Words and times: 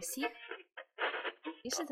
всіх 0.00 0.28
більше 1.64 1.84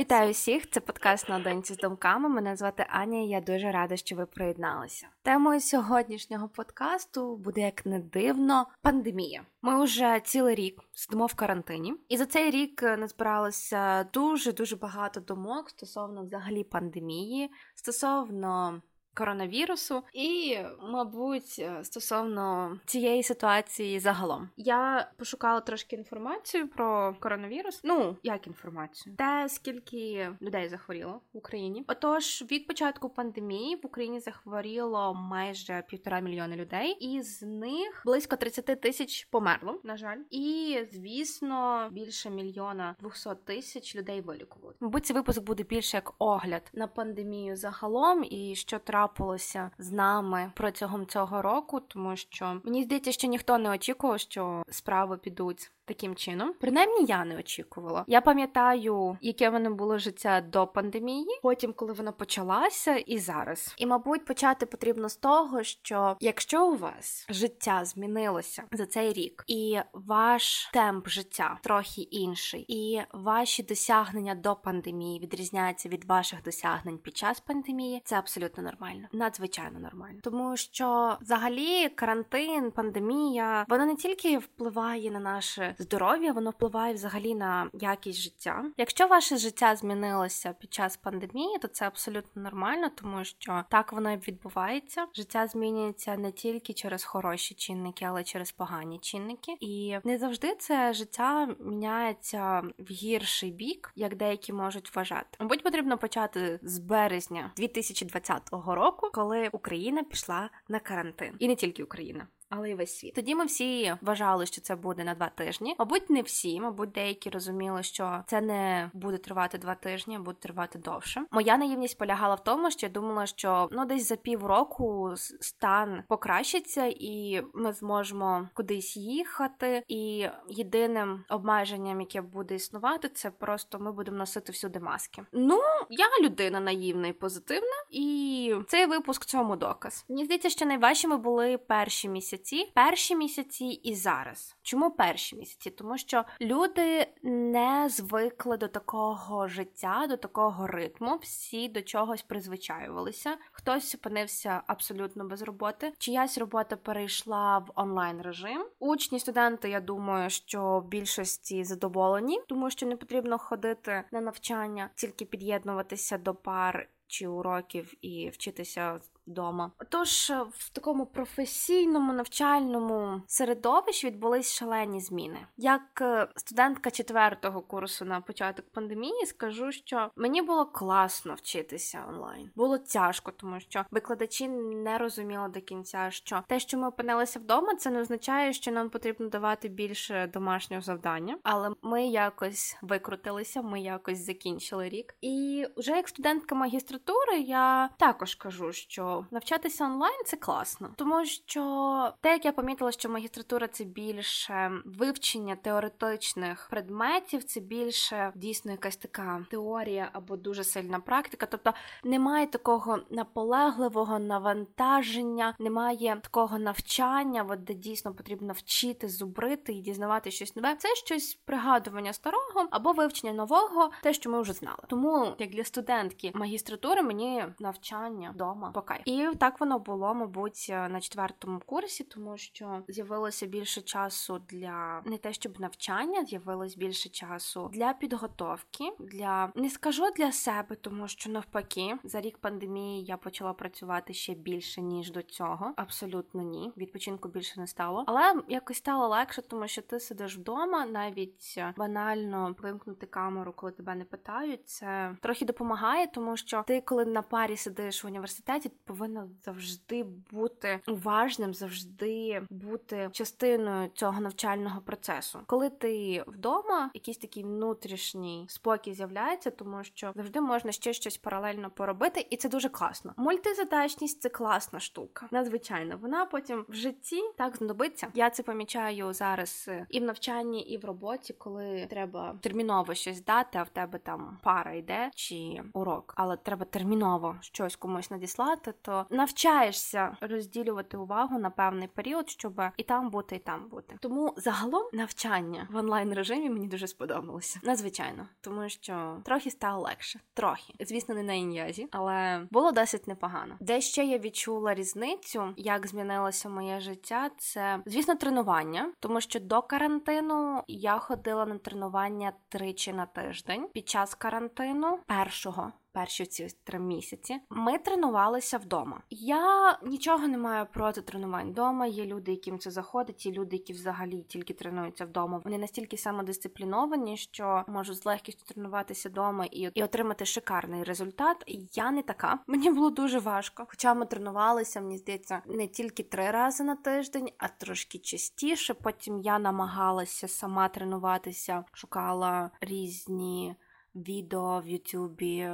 Вітаю 0.00 0.32
всіх! 0.32 0.70
Це 0.70 0.80
подкаст 0.80 1.28
наодинці 1.28 1.74
з 1.74 1.76
думками. 1.76 2.28
Мене 2.28 2.56
звати 2.56 2.86
Аня. 2.90 3.22
і 3.22 3.28
Я 3.28 3.40
дуже 3.40 3.70
рада, 3.72 3.96
що 3.96 4.16
ви 4.16 4.26
приєдналися. 4.26 5.08
Темою 5.22 5.60
сьогоднішнього 5.60 6.48
подкасту 6.48 7.36
буде 7.36 7.60
як 7.60 7.86
не 7.86 7.98
дивно 7.98 8.66
пандемія. 8.82 9.46
Ми 9.62 9.84
вже 9.84 10.20
цілий 10.24 10.54
рік 10.54 10.80
сидимо 10.92 11.26
в 11.26 11.34
карантині, 11.34 11.94
і 12.08 12.16
за 12.16 12.26
цей 12.26 12.50
рік 12.50 12.82
назбиралося 12.82 14.04
дуже 14.04 14.52
дуже 14.52 14.76
багато 14.76 15.20
думок 15.20 15.70
стосовно 15.70 16.24
взагалі 16.24 16.64
пандемії, 16.64 17.50
стосовно 17.74 18.82
коронавірусу, 19.16 20.02
і, 20.12 20.58
мабуть, 20.82 21.56
е, 21.58 21.84
стосовно 21.84 22.76
цієї 22.86 23.22
ситуації 23.22 24.00
загалом 24.00 24.48
я 24.56 25.10
пошукала 25.16 25.60
трошки 25.60 25.96
інформацію 25.96 26.68
про 26.68 27.16
коронавірус. 27.20 27.80
Ну 27.84 28.16
як 28.22 28.46
інформацію, 28.46 29.16
те 29.16 29.48
скільки 29.48 30.30
людей 30.42 30.68
захворіло 30.68 31.20
в 31.32 31.36
Україні. 31.36 31.84
Отож, 31.88 32.44
від 32.50 32.66
початку 32.66 33.08
пандемії 33.08 33.76
в 33.76 33.86
Україні 33.86 34.20
захворіло 34.20 35.14
майже 35.14 35.84
півтора 35.88 36.20
мільйони 36.20 36.56
людей, 36.56 36.90
і 36.90 37.22
з 37.22 37.42
них 37.42 38.02
близько 38.04 38.36
30 38.36 38.80
тисяч 38.80 39.24
померло. 39.24 39.80
На 39.84 39.96
жаль, 39.96 40.18
і 40.30 40.78
звісно, 40.92 41.88
більше 41.92 42.30
мільйона 42.30 42.96
200 43.00 43.30
тисяч 43.44 43.96
людей 43.96 44.20
вилікували. 44.20 44.74
Мабуть, 44.80 45.06
цей 45.06 45.16
випуск 45.16 45.42
буде 45.42 45.62
більше 45.62 45.96
як 45.96 46.14
огляд 46.18 46.70
на 46.74 46.86
пандемію 46.86 47.56
загалом 47.56 48.24
і 48.24 48.54
що 48.56 48.78
трапилося 48.78 49.05
трапилося 49.06 49.70
з 49.78 49.92
нами 49.92 50.52
протягом 50.54 51.06
цього 51.06 51.42
року, 51.42 51.80
тому 51.80 52.16
що 52.16 52.60
мені 52.64 52.82
здається, 52.82 53.12
що 53.12 53.26
ніхто 53.26 53.58
не 53.58 53.70
очікував, 53.70 54.20
що 54.20 54.62
справи 54.70 55.16
підуть 55.16 55.70
таким 55.86 56.14
чином. 56.14 56.54
Принаймні 56.60 57.04
я 57.04 57.24
не 57.24 57.38
очікувала. 57.38 58.04
Я 58.06 58.20
пам'ятаю, 58.20 59.18
яке 59.20 59.50
в 59.50 59.52
мене 59.52 59.70
було 59.70 59.98
життя 59.98 60.40
до 60.40 60.66
пандемії, 60.66 61.40
потім, 61.42 61.72
коли 61.72 61.92
вона 61.92 62.12
почалася, 62.12 62.96
і 62.96 63.18
зараз. 63.18 63.74
І, 63.78 63.86
мабуть, 63.86 64.24
почати 64.24 64.66
потрібно 64.66 65.08
з 65.08 65.16
того, 65.16 65.62
що 65.62 66.16
якщо 66.20 66.68
у 66.68 66.76
вас 66.76 67.26
життя 67.28 67.84
змінилося 67.84 68.62
за 68.72 68.86
цей 68.86 69.12
рік, 69.12 69.44
і 69.46 69.78
ваш 69.92 70.70
темп 70.72 71.08
життя 71.08 71.58
трохи 71.62 72.00
інший, 72.00 72.64
і 72.68 73.00
ваші 73.12 73.62
досягнення 73.62 74.34
до 74.34 74.56
пандемії 74.56 75.20
відрізняються 75.20 75.88
від 75.88 76.04
ваших 76.04 76.42
досягнень 76.42 76.98
під 76.98 77.16
час 77.16 77.40
пандемії, 77.40 78.02
це 78.04 78.18
абсолютно 78.18 78.62
нормально, 78.62 78.95
надзвичайно 79.12 79.80
нормально, 79.80 80.18
тому 80.22 80.56
що 80.56 81.18
взагалі 81.20 81.88
карантин, 81.88 82.70
пандемія, 82.70 83.66
вона 83.68 83.86
не 83.86 83.96
тільки 83.96 84.38
впливає 84.38 85.10
на 85.10 85.20
наше 85.20 85.74
здоров'я, 85.78 86.32
воно 86.32 86.50
впливає 86.50 86.94
взагалі 86.94 87.34
на 87.34 87.70
якість 87.72 88.20
життя. 88.20 88.64
Якщо 88.76 89.06
ваше 89.06 89.36
життя 89.36 89.76
змінилося 89.76 90.54
під 90.60 90.74
час 90.74 90.96
пандемії, 90.96 91.58
то 91.58 91.68
це 91.68 91.86
абсолютно 91.86 92.42
нормально, 92.42 92.90
тому 92.94 93.24
що 93.24 93.64
так 93.70 93.92
воно 93.92 94.12
і 94.12 94.16
відбувається. 94.16 95.06
Життя 95.14 95.46
змінюється 95.46 96.16
не 96.16 96.32
тільки 96.32 96.72
через 96.72 97.04
хороші 97.04 97.54
чинники, 97.54 98.04
але 98.04 98.20
й 98.20 98.24
через 98.24 98.52
погані 98.52 98.98
чинники. 98.98 99.56
І 99.60 99.96
не 100.04 100.18
завжди 100.18 100.54
це 100.54 100.92
життя 100.92 101.48
міняється 101.60 102.62
в 102.78 102.90
гірший 102.90 103.50
бік, 103.50 103.92
як 103.96 104.16
деякі 104.16 104.52
можуть 104.52 104.96
вважати. 104.96 105.26
Мабуть, 105.40 105.62
потрібно 105.62 105.98
почати 105.98 106.58
з 106.62 106.78
березня 106.78 107.52
2020 107.56 108.50
року, 108.52 108.85
коли 108.92 109.48
Україна 109.52 110.02
пішла 110.02 110.50
на 110.68 110.78
карантин, 110.78 111.36
і 111.38 111.48
не 111.48 111.54
тільки 111.54 111.84
Україна 111.84 112.26
але 112.50 112.70
й 112.70 112.74
весь 112.74 112.98
світ. 112.98 113.14
Тоді 113.14 113.34
ми 113.34 113.44
всі 113.44 113.94
вважали, 114.00 114.46
що 114.46 114.60
це 114.60 114.76
буде 114.76 115.04
на 115.04 115.14
два 115.14 115.28
тижні. 115.28 115.74
Мабуть, 115.78 116.10
не 116.10 116.22
всі, 116.22 116.60
мабуть, 116.60 116.90
деякі 116.90 117.30
розуміли, 117.30 117.82
що 117.82 118.22
це 118.26 118.40
не 118.40 118.90
буде 118.94 119.18
тривати 119.18 119.58
два 119.58 119.74
тижні, 119.74 120.16
а 120.16 120.18
буде 120.18 120.38
тривати 120.40 120.78
довше. 120.78 121.24
Моя 121.30 121.56
наївність 121.56 121.98
полягала 121.98 122.34
в 122.34 122.44
тому, 122.44 122.70
що 122.70 122.86
я 122.86 122.92
думала, 122.92 123.26
що 123.26 123.68
ну 123.72 123.84
десь 123.84 124.08
за 124.08 124.16
півроку 124.16 125.12
стан 125.40 126.02
покращиться, 126.08 126.86
і 126.86 127.42
ми 127.54 127.72
зможемо 127.72 128.48
кудись 128.54 128.96
їхати. 128.96 129.82
І 129.88 130.28
єдиним 130.48 131.24
обмеженням, 131.28 132.00
яке 132.00 132.20
буде 132.20 132.54
існувати, 132.54 133.08
це 133.08 133.30
просто 133.30 133.78
ми 133.78 133.92
будемо 133.92 134.16
носити 134.16 134.52
всюди 134.52 134.80
маски. 134.80 135.22
Ну 135.32 135.60
я 135.90 136.06
людина 136.22 136.60
наївна 136.60 137.08
і 137.08 137.12
позитивна, 137.12 137.76
і 137.90 138.54
цей 138.68 138.86
випуск 138.86 139.24
цьому 139.24 139.56
доказ. 139.56 140.04
Мені 140.08 140.24
здається, 140.24 140.50
що 140.50 140.66
найважчими 140.66 141.16
були 141.16 141.58
перші 141.58 142.08
місяці 142.08 142.35
місяці, 142.36 142.72
перші 142.74 143.16
місяці 143.16 143.64
і 143.64 143.94
зараз. 143.94 144.56
Чому 144.62 144.90
перші 144.90 145.36
місяці? 145.36 145.70
Тому 145.70 145.98
що 145.98 146.24
люди 146.40 147.06
не 147.22 147.88
звикли 147.88 148.56
до 148.56 148.68
такого 148.68 149.48
життя, 149.48 150.06
до 150.08 150.16
такого 150.16 150.66
ритму, 150.66 151.16
всі 151.16 151.68
до 151.68 151.82
чогось 151.82 152.22
призвичаювалися. 152.22 153.36
Хтось 153.52 153.94
опинився 153.94 154.62
абсолютно 154.66 155.24
без 155.24 155.42
роботи. 155.42 155.92
Чиясь 155.98 156.38
робота 156.38 156.76
перейшла 156.76 157.58
в 157.58 157.72
онлайн 157.74 158.22
режим. 158.22 158.66
Учні, 158.78 159.20
студенти, 159.20 159.70
я 159.70 159.80
думаю, 159.80 160.30
що 160.30 160.80
в 160.84 160.88
більшості 160.88 161.64
задоволені, 161.64 162.40
тому 162.48 162.70
що 162.70 162.86
не 162.86 162.96
потрібно 162.96 163.38
ходити 163.38 164.04
на 164.12 164.20
навчання, 164.20 164.90
тільки 164.94 165.24
під'єднуватися 165.24 166.18
до 166.18 166.34
пар 166.34 166.88
чи 167.06 167.26
уроків 167.28 167.94
і 168.02 168.28
вчитися 168.28 169.00
вдома. 169.26 169.70
Тож 169.88 170.30
е, 170.30 170.42
в 170.50 170.68
такому 170.68 171.06
професійному 171.06 172.12
навчальному 172.12 173.22
середовищі 173.26 174.06
відбулись 174.06 174.54
шалені 174.54 175.00
зміни. 175.00 175.38
Як 175.56 176.00
е, 176.00 176.28
студентка 176.36 176.90
четвертого 176.90 177.60
курсу 177.60 178.04
на 178.04 178.20
початок 178.20 178.72
пандемії, 178.72 179.26
скажу, 179.26 179.72
що 179.72 180.10
мені 180.16 180.42
було 180.42 180.66
класно 180.66 181.34
вчитися 181.34 182.04
онлайн. 182.08 182.50
Було 182.56 182.78
тяжко, 182.78 183.32
тому 183.32 183.60
що 183.60 183.84
викладачі 183.90 184.48
не 184.48 184.98
розуміли 184.98 185.48
до 185.48 185.60
кінця, 185.60 186.10
що 186.10 186.42
те, 186.48 186.60
що 186.60 186.78
ми 186.78 186.88
опинилися 186.88 187.38
вдома, 187.38 187.74
це 187.74 187.90
не 187.90 188.00
означає, 188.00 188.52
що 188.52 188.72
нам 188.72 188.90
потрібно 188.90 189.28
давати 189.28 189.68
більше 189.68 190.30
домашнього 190.32 190.82
завдання, 190.82 191.38
але 191.42 191.70
ми 191.82 192.06
якось 192.06 192.76
викрутилися, 192.82 193.62
ми 193.62 193.80
якось 193.80 194.18
закінчили 194.18 194.88
рік. 194.88 195.14
І 195.20 195.66
вже 195.76 195.92
як 195.92 196.08
студентка 196.08 196.54
магістратури, 196.54 197.40
я 197.40 197.90
також 197.98 198.34
кажу, 198.34 198.72
що 198.72 199.15
навчатися 199.30 199.84
онлайн 199.84 200.22
це 200.26 200.36
класно, 200.36 200.90
тому 200.96 201.24
що 201.24 202.12
те, 202.20 202.32
як 202.32 202.44
я 202.44 202.52
помітила, 202.52 202.92
що 202.92 203.08
магістратура 203.08 203.68
це 203.68 203.84
більше 203.84 204.72
вивчення 204.84 205.56
теоретичних 205.56 206.68
предметів, 206.70 207.44
це 207.44 207.60
більше 207.60 208.32
дійсно 208.34 208.70
якась 208.70 208.96
така 208.96 209.46
теорія 209.50 210.10
або 210.12 210.36
дуже 210.36 210.64
сильна 210.64 211.00
практика. 211.00 211.46
Тобто 211.46 211.72
немає 212.04 212.46
такого 212.46 212.98
наполегливого 213.10 214.18
навантаження, 214.18 215.54
немає 215.58 216.20
такого 216.22 216.58
навчання, 216.58 217.46
от 217.48 217.64
де 217.64 217.74
дійсно 217.74 218.14
потрібно 218.14 218.52
вчити, 218.52 219.08
зубрити 219.08 219.72
і 219.72 219.80
дізнавати 219.80 220.30
щось 220.30 220.56
нове. 220.56 220.76
Це 220.76 220.88
щось 220.94 221.34
пригадування 221.34 222.12
старого 222.12 222.68
або 222.70 222.92
вивчення 222.92 223.32
нового, 223.32 223.90
те, 224.02 224.12
що 224.12 224.30
ми 224.30 224.40
вже 224.40 224.52
знали. 224.52 224.78
Тому 224.88 225.34
як 225.38 225.50
для 225.50 225.64
студентки 225.64 226.32
магістратури 226.34 227.02
мені 227.02 227.44
навчання 227.58 228.30
вдома 228.34 228.70
покай. 228.70 229.02
І 229.06 229.28
так 229.38 229.60
воно 229.60 229.78
було, 229.78 230.14
мабуть, 230.14 230.66
на 230.68 231.00
четвертому 231.00 231.60
курсі, 231.66 232.04
тому 232.04 232.36
що 232.36 232.82
з'явилося 232.88 233.46
більше 233.46 233.82
часу 233.82 234.40
для 234.48 235.02
не 235.04 235.18
те, 235.18 235.32
щоб 235.32 235.60
навчання, 235.60 236.24
з'явилось 236.24 236.76
більше 236.76 237.08
часу 237.08 237.70
для 237.72 237.92
підготовки, 237.92 238.84
для 238.98 239.52
не 239.54 239.70
скажу 239.70 240.10
для 240.16 240.32
себе, 240.32 240.76
тому 240.76 241.08
що 241.08 241.30
навпаки, 241.30 241.96
за 242.04 242.20
рік 242.20 242.38
пандемії 242.38 243.04
я 243.04 243.16
почала 243.16 243.52
працювати 243.52 244.14
ще 244.14 244.34
більше 244.34 244.80
ніж 244.80 245.10
до 245.10 245.22
цього. 245.22 245.72
Абсолютно 245.76 246.42
ні. 246.42 246.72
Відпочинку 246.76 247.28
більше 247.28 247.60
не 247.60 247.66
стало, 247.66 248.04
але 248.06 248.42
якось 248.48 248.76
стало 248.76 249.08
легше, 249.08 249.42
тому 249.42 249.68
що 249.68 249.82
ти 249.82 250.00
сидиш 250.00 250.36
вдома, 250.36 250.86
навіть 250.86 251.58
банально 251.76 252.56
вимкнути 252.62 253.06
камеру, 253.06 253.52
коли 253.52 253.72
тебе 253.72 253.94
не 253.94 254.04
питають. 254.04 254.68
Це 254.68 255.16
трохи 255.22 255.44
допомагає, 255.44 256.06
тому 256.06 256.36
що 256.36 256.64
ти, 256.66 256.80
коли 256.80 257.04
на 257.04 257.22
парі 257.22 257.56
сидиш 257.56 258.04
в 258.04 258.06
університеті, 258.06 258.70
повинна 258.96 259.28
завжди 259.44 260.04
бути 260.30 260.80
уважним, 260.88 261.54
завжди 261.54 262.42
бути 262.50 263.08
частиною 263.12 263.90
цього 263.94 264.20
навчального 264.20 264.80
процесу. 264.80 265.40
Коли 265.46 265.70
ти 265.70 266.24
вдома, 266.26 266.90
якийсь 266.94 267.18
такий 267.18 267.42
внутрішній 267.42 268.46
спокій 268.48 268.94
з'являється, 268.94 269.50
тому 269.50 269.84
що 269.84 270.12
завжди 270.14 270.40
можна 270.40 270.72
ще 270.72 270.92
щось 270.92 271.16
паралельно 271.16 271.70
поробити, 271.70 272.26
і 272.30 272.36
це 272.36 272.48
дуже 272.48 272.68
класно. 272.68 273.14
Мультизадачність 273.16 274.20
це 274.20 274.28
класна 274.28 274.80
штука. 274.80 275.28
Надзвичайно, 275.30 275.98
вона 276.00 276.26
потім 276.26 276.64
в 276.68 276.74
житті 276.74 277.22
так 277.36 277.56
знадобиться. 277.56 278.08
Я 278.14 278.30
це 278.30 278.42
помічаю 278.42 279.12
зараз 279.12 279.66
е, 279.68 279.86
і 279.90 280.00
в 280.00 280.02
навчанні, 280.02 280.60
і 280.60 280.78
в 280.78 280.84
роботі, 280.84 281.34
коли 281.38 281.86
треба 281.90 282.38
терміново 282.40 282.94
щось 282.94 283.24
дати, 283.24 283.58
а 283.58 283.62
в 283.62 283.68
тебе 283.68 283.98
там 283.98 284.38
пара 284.42 284.72
йде 284.72 285.10
чи 285.14 285.62
урок, 285.72 286.14
але 286.16 286.36
треба 286.36 286.64
терміново 286.64 287.36
щось 287.40 287.76
комусь 287.76 288.10
надіслати 288.10 288.72
то 288.86 289.06
навчаєшся 289.10 290.16
розділювати 290.20 290.96
увагу 290.96 291.38
на 291.38 291.50
певний 291.50 291.88
період, 291.88 292.30
щоб 292.30 292.62
і 292.76 292.82
там 292.82 293.10
бути, 293.10 293.36
і 293.36 293.38
там 293.38 293.68
бути. 293.68 293.96
Тому 294.00 294.34
загалом 294.36 294.82
навчання 294.92 295.68
в 295.70 295.76
онлайн 295.76 296.14
режимі 296.14 296.50
мені 296.50 296.68
дуже 296.68 296.86
сподобалося. 296.86 297.60
Надзвичайно, 297.62 298.28
тому 298.40 298.68
що 298.68 299.20
трохи 299.24 299.50
стало 299.50 299.82
легше. 299.82 300.20
Трохи, 300.34 300.74
звісно, 300.80 301.14
не 301.14 301.22
на 301.22 301.32
ін'язі, 301.32 301.88
але 301.90 302.46
було 302.50 302.72
досить 302.72 303.08
непогано. 303.08 303.56
Де 303.60 303.80
ще 303.80 304.04
я 304.04 304.18
відчула 304.18 304.74
різницю, 304.74 305.54
як 305.56 305.86
змінилося 305.86 306.48
моє 306.48 306.80
життя, 306.80 307.30
це 307.38 307.80
звісно 307.86 308.14
тренування, 308.14 308.92
тому 309.00 309.20
що 309.20 309.40
до 309.40 309.62
карантину 309.62 310.62
я 310.68 310.98
ходила 310.98 311.46
на 311.46 311.58
тренування 311.58 312.32
тричі 312.48 312.92
на 312.92 313.06
тиждень 313.06 313.68
під 313.72 313.88
час 313.88 314.14
карантину 314.14 314.98
першого 315.06 315.72
перші 315.96 316.26
ці 316.26 316.48
три 316.64 316.78
місяці. 316.78 317.40
Ми 317.50 317.78
тренувалися 317.78 318.58
вдома. 318.58 319.02
Я 319.10 319.78
нічого 319.82 320.28
не 320.28 320.38
маю 320.38 320.66
проти 320.72 321.02
тренувань 321.02 321.50
вдома. 321.50 321.86
Є 321.86 322.06
люди, 322.06 322.30
яким 322.30 322.58
це 322.58 322.70
заходить, 322.70 323.26
є 323.26 323.32
люди, 323.32 323.56
які 323.56 323.72
взагалі 323.72 324.22
тільки 324.22 324.54
тренуються 324.54 325.04
вдома. 325.04 325.40
Вони 325.44 325.58
настільки 325.58 325.96
самодисципліновані, 325.96 327.16
що 327.16 327.64
можуть 327.68 327.96
з 327.96 328.06
легкістю 328.06 328.54
тренуватися 328.54 329.08
вдома 329.08 329.44
і 329.44 329.70
і 329.74 329.82
отримати 329.82 330.24
шикарний 330.24 330.84
результат. 330.84 331.44
Я 331.74 331.90
не 331.90 332.02
така. 332.02 332.38
Мені 332.46 332.70
було 332.70 332.90
дуже 332.90 333.18
важко. 333.18 333.64
Хоча 333.68 333.94
ми 333.94 334.06
тренувалися, 334.06 334.80
мені 334.80 334.98
здається, 334.98 335.42
не 335.46 335.68
тільки 335.68 336.02
три 336.02 336.30
рази 336.30 336.64
на 336.64 336.76
тиждень, 336.76 337.30
а 337.38 337.48
трошки 337.48 337.98
частіше. 337.98 338.74
Потім 338.74 339.20
я 339.20 339.38
намагалася 339.38 340.28
сама 340.28 340.68
тренуватися, 340.68 341.64
шукала 341.72 342.50
різні 342.60 343.56
відео 343.96 344.60
в 344.60 344.68
Ютубі 344.68 345.50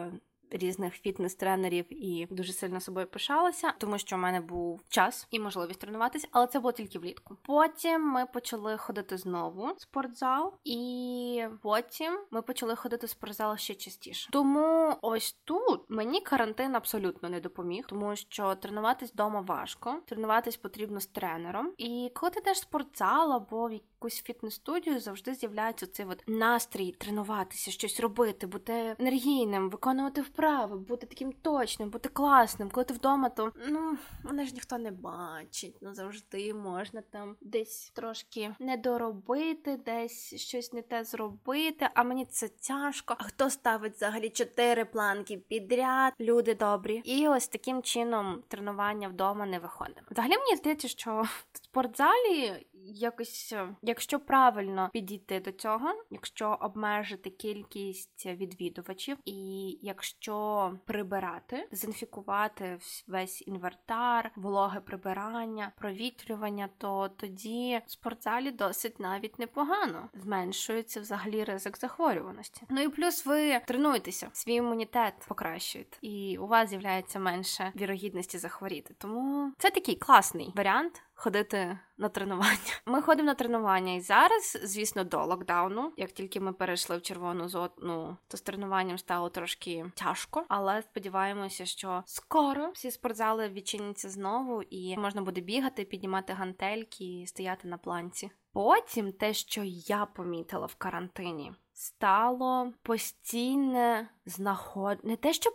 різних 0.52 0.94
фітнес-тренерів 0.94 1.86
і 1.90 2.26
дуже 2.30 2.52
сильно 2.52 2.80
собою 2.80 3.06
пишалася, 3.06 3.72
тому 3.78 3.98
що 3.98 4.16
в 4.16 4.18
мене 4.18 4.40
був 4.40 4.80
час 4.88 5.26
і 5.30 5.40
можливість 5.40 5.80
тренуватися, 5.80 6.28
але 6.30 6.46
це 6.46 6.60
було 6.60 6.72
тільки 6.72 6.98
влітку. 6.98 7.36
Потім 7.42 8.02
ми 8.02 8.26
почали 8.26 8.76
ходити 8.76 9.18
знову 9.18 9.72
в 9.72 9.80
спортзал, 9.80 10.54
і 10.64 11.44
потім 11.62 12.18
ми 12.30 12.42
почали 12.42 12.76
ходити 12.76 13.06
в 13.06 13.10
спортзал 13.10 13.56
ще 13.56 13.74
частіше. 13.74 14.28
Тому 14.32 14.96
ось 15.02 15.32
тут 15.44 15.80
мені 15.88 16.20
карантин 16.20 16.76
абсолютно 16.76 17.28
не 17.28 17.40
допоміг, 17.40 17.86
тому 17.88 18.16
що 18.16 18.54
тренуватись 18.54 19.12
вдома 19.12 19.40
важко, 19.40 20.00
тренуватись 20.06 20.56
потрібно 20.56 21.00
з 21.00 21.06
тренером. 21.06 21.72
І 21.78 22.10
коли 22.14 22.30
ти 22.30 22.40
йдеш 22.40 22.58
в 22.58 22.60
спортзал 22.60 23.32
або 23.32 23.68
в 23.68 23.80
якусь 24.02 24.22
фітнес-студію, 24.22 25.00
завжди 25.00 25.34
з'являється 25.34 25.86
цей 25.86 26.06
от 26.06 26.22
настрій 26.26 26.92
тренуватися, 26.92 27.70
щось 27.70 28.00
робити, 28.00 28.46
бути 28.46 28.96
енергійним, 28.98 29.70
виконувати 29.70 30.20
вправи 30.20 30.78
бути 30.78 31.06
таким 31.06 31.32
точним, 31.32 31.90
бути 31.90 32.08
класним. 32.08 32.70
Коли 32.70 32.84
ти 32.84 32.94
вдома, 32.94 33.28
то 33.28 33.52
ну 33.68 33.98
мене 34.24 34.46
ж 34.46 34.54
ніхто 34.54 34.78
не 34.78 34.90
бачить. 34.90 35.76
Ну 35.80 35.94
завжди 35.94 36.54
можна 36.54 37.02
там 37.10 37.36
десь 37.40 37.90
трошки 37.94 38.54
не 38.58 38.76
доробити, 38.76 39.76
десь 39.76 40.34
щось 40.34 40.72
не 40.72 40.82
те 40.82 41.04
зробити. 41.04 41.88
А 41.94 42.02
мені 42.02 42.24
це 42.24 42.48
тяжко. 42.48 43.16
А 43.18 43.24
хто 43.24 43.50
ставить 43.50 43.94
взагалі 43.94 44.30
чотири 44.30 44.84
планки 44.84 45.36
підряд? 45.36 46.12
Люди 46.20 46.54
добрі. 46.54 47.02
І 47.04 47.28
ось 47.28 47.48
таким 47.48 47.82
чином 47.82 48.42
тренування 48.48 49.08
вдома 49.08 49.46
не 49.46 49.58
виходить. 49.58 49.98
Взагалі 50.10 50.38
мені 50.38 50.56
здається, 50.56 50.88
що 50.88 51.22
в 51.22 51.46
спортзалі 51.52 52.66
якось, 52.84 53.52
е, 53.52 53.68
якщо 53.82 54.20
правильно 54.20 54.90
підійти 54.92 55.40
до 55.40 55.52
цього, 55.52 56.04
якщо 56.10 56.58
обмежити 56.60 57.30
кількість 57.30 58.26
відвідувачів, 58.26 59.16
і 59.24 59.68
якщо 59.82 60.74
прибирати, 60.84 61.68
дезінфікувати 61.70 62.78
весь 63.06 63.42
інвертар, 63.46 64.30
вологе 64.36 64.80
прибирання, 64.80 65.72
провітрювання, 65.78 66.68
то 66.78 67.08
тоді 67.08 67.80
в 67.86 67.90
спортзалі 67.90 68.50
досить 68.50 69.00
навіть 69.00 69.38
непогано 69.38 70.08
зменшується 70.14 71.00
взагалі 71.00 71.44
ризик 71.44 71.78
захворюваності. 71.78 72.62
Ну 72.70 72.82
і 72.82 72.88
плюс 72.88 73.26
ви 73.26 73.60
тренуєтеся, 73.60 74.30
свій 74.32 74.54
імунітет 74.54 75.14
покращуєте, 75.28 75.96
і 76.00 76.38
у 76.38 76.46
вас 76.46 76.68
з'являється 76.68 77.18
менше 77.18 77.72
вірогідності 77.76 78.38
захворіти. 78.38 78.94
Тому 78.98 79.52
це 79.58 79.70
такий 79.70 79.96
класний 79.96 80.52
варіант 80.56 81.02
ходити 81.22 81.78
на 81.96 82.08
тренування. 82.08 82.80
Ми 82.86 83.02
ходимо 83.02 83.26
на 83.26 83.34
тренування 83.34 83.92
і 83.92 84.00
зараз, 84.00 84.58
звісно, 84.62 85.04
до 85.04 85.24
локдауну. 85.24 85.92
Як 85.96 86.12
тільки 86.12 86.40
ми 86.40 86.52
перейшли 86.52 86.96
в 86.96 87.02
червону 87.02 87.48
зону, 87.48 88.16
то 88.28 88.36
з 88.36 88.40
тренуванням 88.40 88.98
стало 88.98 89.28
трошки 89.28 89.90
тяжко, 89.94 90.44
але 90.48 90.82
сподіваємося, 90.82 91.66
що 91.66 92.02
скоро 92.06 92.70
всі 92.70 92.90
спортзали 92.90 93.48
відчиняться 93.48 94.08
знову, 94.08 94.62
і 94.62 94.96
можна 94.96 95.22
буде 95.22 95.40
бігати, 95.40 95.84
піднімати 95.84 96.32
гантельки 96.32 97.04
і 97.04 97.26
стояти 97.26 97.68
на 97.68 97.78
планці. 97.78 98.30
Потім 98.52 99.12
те, 99.12 99.34
що 99.34 99.62
я 99.64 100.06
помітила 100.06 100.66
в 100.66 100.74
карантині, 100.74 101.52
стало 101.72 102.72
постійне 102.82 104.08
знаходження. 104.26 105.10
Не 105.10 105.16
те, 105.16 105.32
щоб 105.32 105.54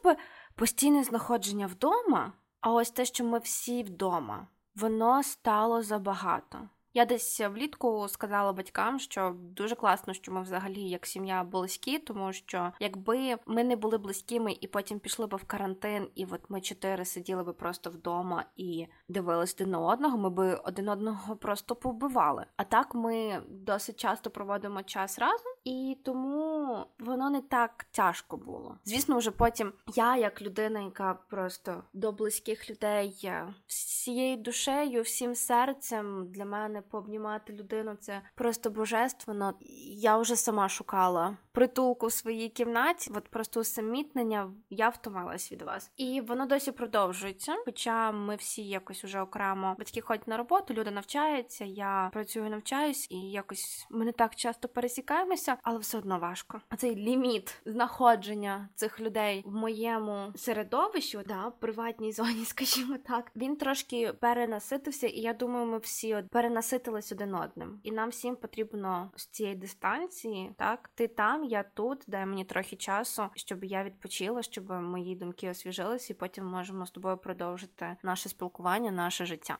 постійне 0.55 1.03
знаходження 1.03 1.67
вдома, 1.67 2.33
а 2.61 2.71
ось 2.71 2.91
те, 2.91 3.05
що 3.05 3.23
ми 3.23 3.39
всі 3.39 3.83
вдома 3.83 4.47
воно 4.77 5.24
стало 5.24 5.83
забагато. 5.83 6.69
Я 6.94 7.06
десь 7.06 7.39
влітку 7.39 8.07
сказала 8.07 8.53
батькам, 8.53 9.00
що 9.00 9.35
дуже 9.38 9.75
класно, 9.75 10.13
що 10.13 10.31
ми 10.31 10.41
взагалі 10.41 10.81
як 10.81 11.06
сім'я 11.06 11.44
близькі, 11.44 12.00
тому 12.00 12.33
що 12.33 12.74
якби 12.79 13.38
ми 13.45 13.63
не 13.63 13.75
були 13.75 13.97
близькими 13.97 14.57
і 14.62 14.68
потім 14.68 15.00
пішли 15.00 15.27
би 15.27 15.38
в 15.38 15.44
карантин, 15.44 16.07
і 16.15 16.25
от 16.25 16.41
ми 16.50 16.62
чотири 16.62 17.06
сиділи 17.06 17.44
би 17.44 17.53
просто 17.53 17.89
вдома 17.89 18.45
і 18.56 18.88
дивились 19.09 19.56
один 19.56 19.69
на 19.69 19.79
одного, 19.79 20.18
ми 20.18 20.29
би 20.29 20.56
один 20.56 20.89
одного 20.89 21.35
просто 21.35 21.75
повбивали. 21.75 22.45
А 22.56 22.63
так 22.63 22.95
ми 22.95 23.41
досить 23.50 24.00
часто 24.00 24.30
проводимо 24.30 24.83
час 24.83 25.19
разом, 25.19 25.53
і 25.67 25.97
тому 26.03 26.85
воно 26.99 27.29
не 27.29 27.41
так 27.41 27.85
тяжко 27.91 28.37
було. 28.37 28.77
Звісно, 28.85 29.17
вже 29.17 29.31
потім 29.31 29.73
я, 29.95 30.17
як 30.17 30.41
людина, 30.41 30.79
яка 30.79 31.13
просто 31.13 31.83
до 31.93 32.11
близьких 32.11 32.69
людей 32.69 33.31
всією 33.67 34.37
душею, 34.37 35.01
всім 35.01 35.35
серцем 35.35 36.27
для 36.31 36.45
мене 36.45 36.81
пообнімати 36.81 37.53
людину 37.53 37.95
це 37.99 38.21
просто 38.35 38.69
божественно. 38.69 39.53
Я 39.99 40.17
вже 40.17 40.35
сама 40.35 40.69
шукала 40.69 41.37
притулку 41.51 42.07
в 42.07 42.11
своїй 42.11 42.49
кімнаті, 42.49 43.11
от 43.15 43.29
просто 43.29 43.59
усамітнення, 43.59 44.51
я 44.69 44.89
втомилась 44.89 45.51
від 45.51 45.61
вас. 45.61 45.91
І 45.97 46.21
воно 46.21 46.45
досі 46.45 46.71
продовжується. 46.71 47.55
Хоча 47.65 48.11
ми 48.11 48.35
всі 48.35 48.63
якось 48.63 49.03
уже 49.03 49.21
окремо 49.21 49.75
батьки 49.79 50.01
ходять 50.01 50.27
на 50.27 50.37
роботу, 50.37 50.73
люди 50.73 50.91
навчаються, 50.91 51.65
я 51.65 52.09
працюю, 52.13 52.49
навчаюсь, 52.49 53.07
і 53.11 53.18
якось 53.18 53.87
ми 53.89 54.06
не 54.06 54.11
так 54.11 54.35
часто 54.35 54.68
пересікаємося, 54.68 55.56
але 55.64 55.80
все 55.80 55.97
одно 55.97 56.19
важко. 56.19 56.61
А 56.69 56.76
цей 56.76 56.95
ліміт 56.95 57.61
знаходження 57.66 58.69
цих 58.76 58.99
людей 58.99 59.44
в 59.45 59.56
моєму 59.56 60.33
середовищі, 60.35 61.19
да, 61.28 61.52
приватній 61.59 62.11
зоні, 62.11 62.45
скажімо 62.45 62.97
так, 63.07 63.31
він 63.35 63.56
трошки 63.56 64.14
перенаситився, 64.14 65.07
і 65.07 65.19
я 65.19 65.33
думаю, 65.33 65.66
ми 65.66 65.78
всі 65.78 66.16
от 66.16 66.30
перенаситились 66.30 67.11
один 67.11 67.35
одним. 67.35 67.80
І 67.83 67.92
нам 67.92 68.09
всім 68.09 68.35
потрібно 68.35 69.11
з 69.16 69.28
цієї 69.28 69.56
дистанції, 69.56 70.54
так, 70.57 70.90
ти 70.95 71.07
там 71.07 71.44
я 71.44 71.64
тут, 71.64 72.04
дай 72.07 72.26
мені 72.26 72.45
трохи 72.45 72.76
часу, 72.76 73.23
щоб 73.35 73.64
я 73.64 73.83
відпочила, 73.83 74.42
щоб 74.42 74.71
мої 74.71 75.16
думки 75.16 75.49
освіжилися, 75.49 76.14
і 76.14 76.16
потім 76.16 76.45
можемо 76.45 76.85
з 76.85 76.92
тобою 76.92 77.18
продовжити 77.18 77.97
наше 78.04 78.30
спілкування, 78.30 78.92
наше 78.92 79.26
життя. 79.26 79.57